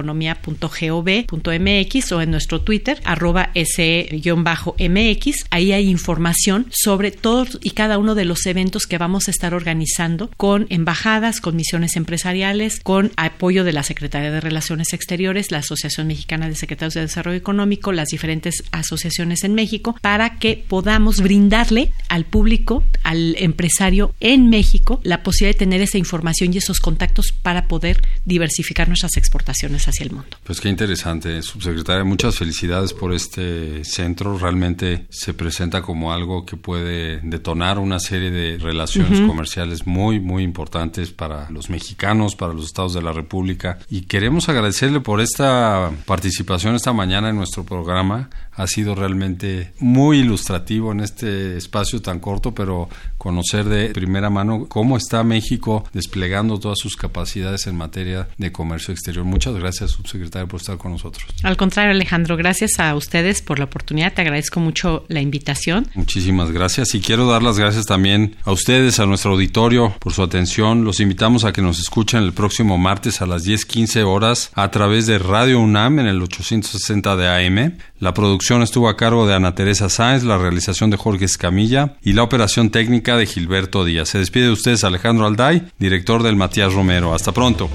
www.economia.gov.mx 0.08 2.12
o 2.12 2.22
en 2.22 2.30
nuestro 2.30 2.60
Twitter, 2.60 3.00
arroba 3.04 3.50
se-mx. 3.54 5.44
Ahí 5.50 5.72
hay 5.72 5.88
información 5.88 6.66
sobre 6.70 7.10
todos 7.10 7.58
y 7.62 7.70
cada 7.70 7.98
uno 7.98 8.14
de 8.14 8.24
los 8.24 8.46
eventos 8.46 8.86
que 8.86 8.98
vamos 8.98 9.28
a 9.28 9.30
estar 9.30 9.54
organizando 9.54 10.30
con 10.36 10.66
embajadas, 10.70 11.40
con 11.40 11.56
misiones 11.56 11.96
empresariales, 11.96 12.80
con 12.82 13.12
apoyo 13.16 13.64
de 13.64 13.72
la 13.72 13.82
Secretaría 13.82 14.30
de 14.30 14.40
Relaciones 14.40 14.92
Exteriores, 14.92 15.50
la 15.50 15.58
Asociación 15.58 16.06
Mexicana 16.06 16.48
de 16.48 16.54
Secretarios 16.54 16.94
de 16.94 17.02
Desarrollo 17.02 17.36
Económico, 17.36 17.92
las 17.92 18.08
diferentes 18.08 18.64
asociaciones 18.72 19.44
en 19.44 19.54
México, 19.54 19.96
para 20.00 20.38
que 20.38 20.64
podamos 20.68 21.20
brindarle 21.20 21.92
al 22.08 22.24
público, 22.24 22.84
al 23.02 23.36
empresario 23.38 24.14
en 24.20 24.50
México, 24.50 25.00
la 25.02 25.22
posibilidad 25.22 25.54
de 25.54 25.58
tener 25.58 25.80
esa 25.80 25.98
información 25.98 26.52
y 26.52 26.58
esos 26.58 26.80
contactos 26.80 27.32
para 27.32 27.68
poder 27.68 28.02
diversificar 28.24 28.88
nuestras 28.88 29.16
exportaciones 29.16 29.87
hacia 29.88 30.04
el 30.04 30.12
mundo. 30.12 30.36
Pues 30.44 30.60
qué 30.60 30.68
interesante, 30.68 31.42
subsecretaria. 31.42 32.04
Muchas 32.04 32.36
felicidades 32.36 32.92
por 32.92 33.12
este 33.12 33.84
centro. 33.84 34.38
Realmente 34.38 35.06
se 35.10 35.34
presenta 35.34 35.82
como 35.82 36.12
algo 36.12 36.44
que 36.46 36.56
puede 36.56 37.20
detonar 37.22 37.78
una 37.78 38.00
serie 38.00 38.30
de 38.30 38.58
relaciones 38.58 39.20
comerciales 39.20 39.86
muy, 39.86 40.20
muy 40.20 40.42
importantes 40.42 41.10
para 41.10 41.50
los 41.50 41.70
mexicanos, 41.70 42.36
para 42.36 42.52
los 42.52 42.66
estados 42.66 42.94
de 42.94 43.02
la 43.02 43.12
República. 43.12 43.78
Y 43.90 44.02
queremos 44.02 44.48
agradecerle 44.48 45.00
por 45.00 45.20
esta 45.20 45.90
participación 46.06 46.74
esta 46.74 46.92
mañana 46.92 47.30
en 47.30 47.36
nuestro 47.36 47.64
programa 47.64 48.30
ha 48.58 48.66
sido 48.66 48.94
realmente 48.94 49.72
muy 49.78 50.18
ilustrativo 50.18 50.92
en 50.92 51.00
este 51.00 51.56
espacio 51.56 52.02
tan 52.02 52.18
corto, 52.18 52.54
pero 52.54 52.88
conocer 53.16 53.64
de 53.64 53.90
primera 53.90 54.30
mano 54.30 54.66
cómo 54.68 54.96
está 54.96 55.22
México 55.22 55.84
desplegando 55.92 56.58
todas 56.58 56.78
sus 56.78 56.96
capacidades 56.96 57.66
en 57.66 57.76
materia 57.76 58.28
de 58.36 58.52
comercio 58.52 58.92
exterior. 58.92 59.24
Muchas 59.24 59.54
gracias, 59.54 59.92
subsecretario, 59.92 60.48
por 60.48 60.60
estar 60.60 60.76
con 60.76 60.92
nosotros. 60.92 61.24
Al 61.42 61.56
contrario, 61.56 61.92
Alejandro, 61.92 62.36
gracias 62.36 62.78
a 62.80 62.94
ustedes 62.94 63.42
por 63.42 63.58
la 63.58 63.66
oportunidad. 63.66 64.12
Te 64.12 64.22
agradezco 64.22 64.60
mucho 64.60 65.04
la 65.08 65.20
invitación. 65.20 65.86
Muchísimas 65.94 66.50
gracias 66.50 66.94
y 66.94 67.00
quiero 67.00 67.28
dar 67.28 67.42
las 67.42 67.58
gracias 67.58 67.86
también 67.86 68.36
a 68.44 68.52
ustedes, 68.52 68.98
a 68.98 69.06
nuestro 69.06 69.32
auditorio, 69.32 69.94
por 70.00 70.12
su 70.12 70.22
atención. 70.22 70.84
Los 70.84 71.00
invitamos 71.00 71.44
a 71.44 71.52
que 71.52 71.62
nos 71.62 71.78
escuchen 71.78 72.22
el 72.22 72.32
próximo 72.32 72.76
martes 72.76 73.22
a 73.22 73.26
las 73.26 73.44
10:15 73.44 74.02
horas 74.02 74.50
a 74.54 74.70
través 74.70 75.06
de 75.06 75.18
Radio 75.18 75.60
UNAM 75.60 76.00
en 76.00 76.06
el 76.06 76.20
860 76.22 77.16
de 77.16 77.28
AM. 77.28 77.78
La 78.00 78.14
producción 78.14 78.62
estuvo 78.62 78.88
a 78.88 78.96
cargo 78.96 79.26
de 79.26 79.34
Ana 79.34 79.56
Teresa 79.56 79.88
Sáenz, 79.88 80.22
la 80.22 80.38
realización 80.38 80.88
de 80.88 80.96
Jorge 80.96 81.24
Escamilla 81.24 81.96
y 82.00 82.12
la 82.12 82.22
operación 82.22 82.70
técnica 82.70 83.16
de 83.16 83.26
Gilberto 83.26 83.84
Díaz. 83.84 84.10
Se 84.10 84.18
despide 84.18 84.44
de 84.44 84.52
ustedes 84.52 84.84
Alejandro 84.84 85.26
Alday, 85.26 85.72
director 85.80 86.22
del 86.22 86.36
Matías 86.36 86.72
Romero. 86.72 87.12
Hasta 87.12 87.32
pronto. 87.32 87.68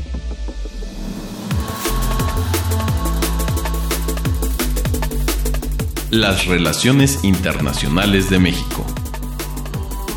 Las 6.10 6.46
relaciones 6.46 7.22
internacionales 7.26 8.30
de 8.30 8.40
México. 8.40 8.86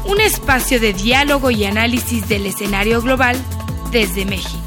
Un 0.05 0.21
espacio 0.21 0.79
de 0.79 0.93
diálogo 0.93 1.51
y 1.51 1.65
análisis 1.65 2.29
del 2.29 2.47
escenario 2.47 3.03
global 3.03 3.37
desde 3.91 4.25
México. 4.25 4.63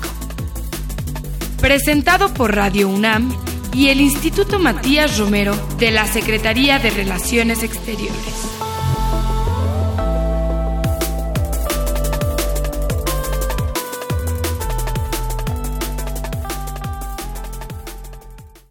Presentado 1.61 2.33
por 2.33 2.53
Radio 2.53 2.89
UNAM 2.89 3.31
y 3.73 3.89
el 3.89 4.01
Instituto 4.01 4.59
Matías 4.59 5.17
Romero 5.17 5.55
de 5.77 5.91
la 5.91 6.05
Secretaría 6.07 6.79
de 6.79 6.89
Relaciones 6.89 7.63
Exteriores. 7.63 8.68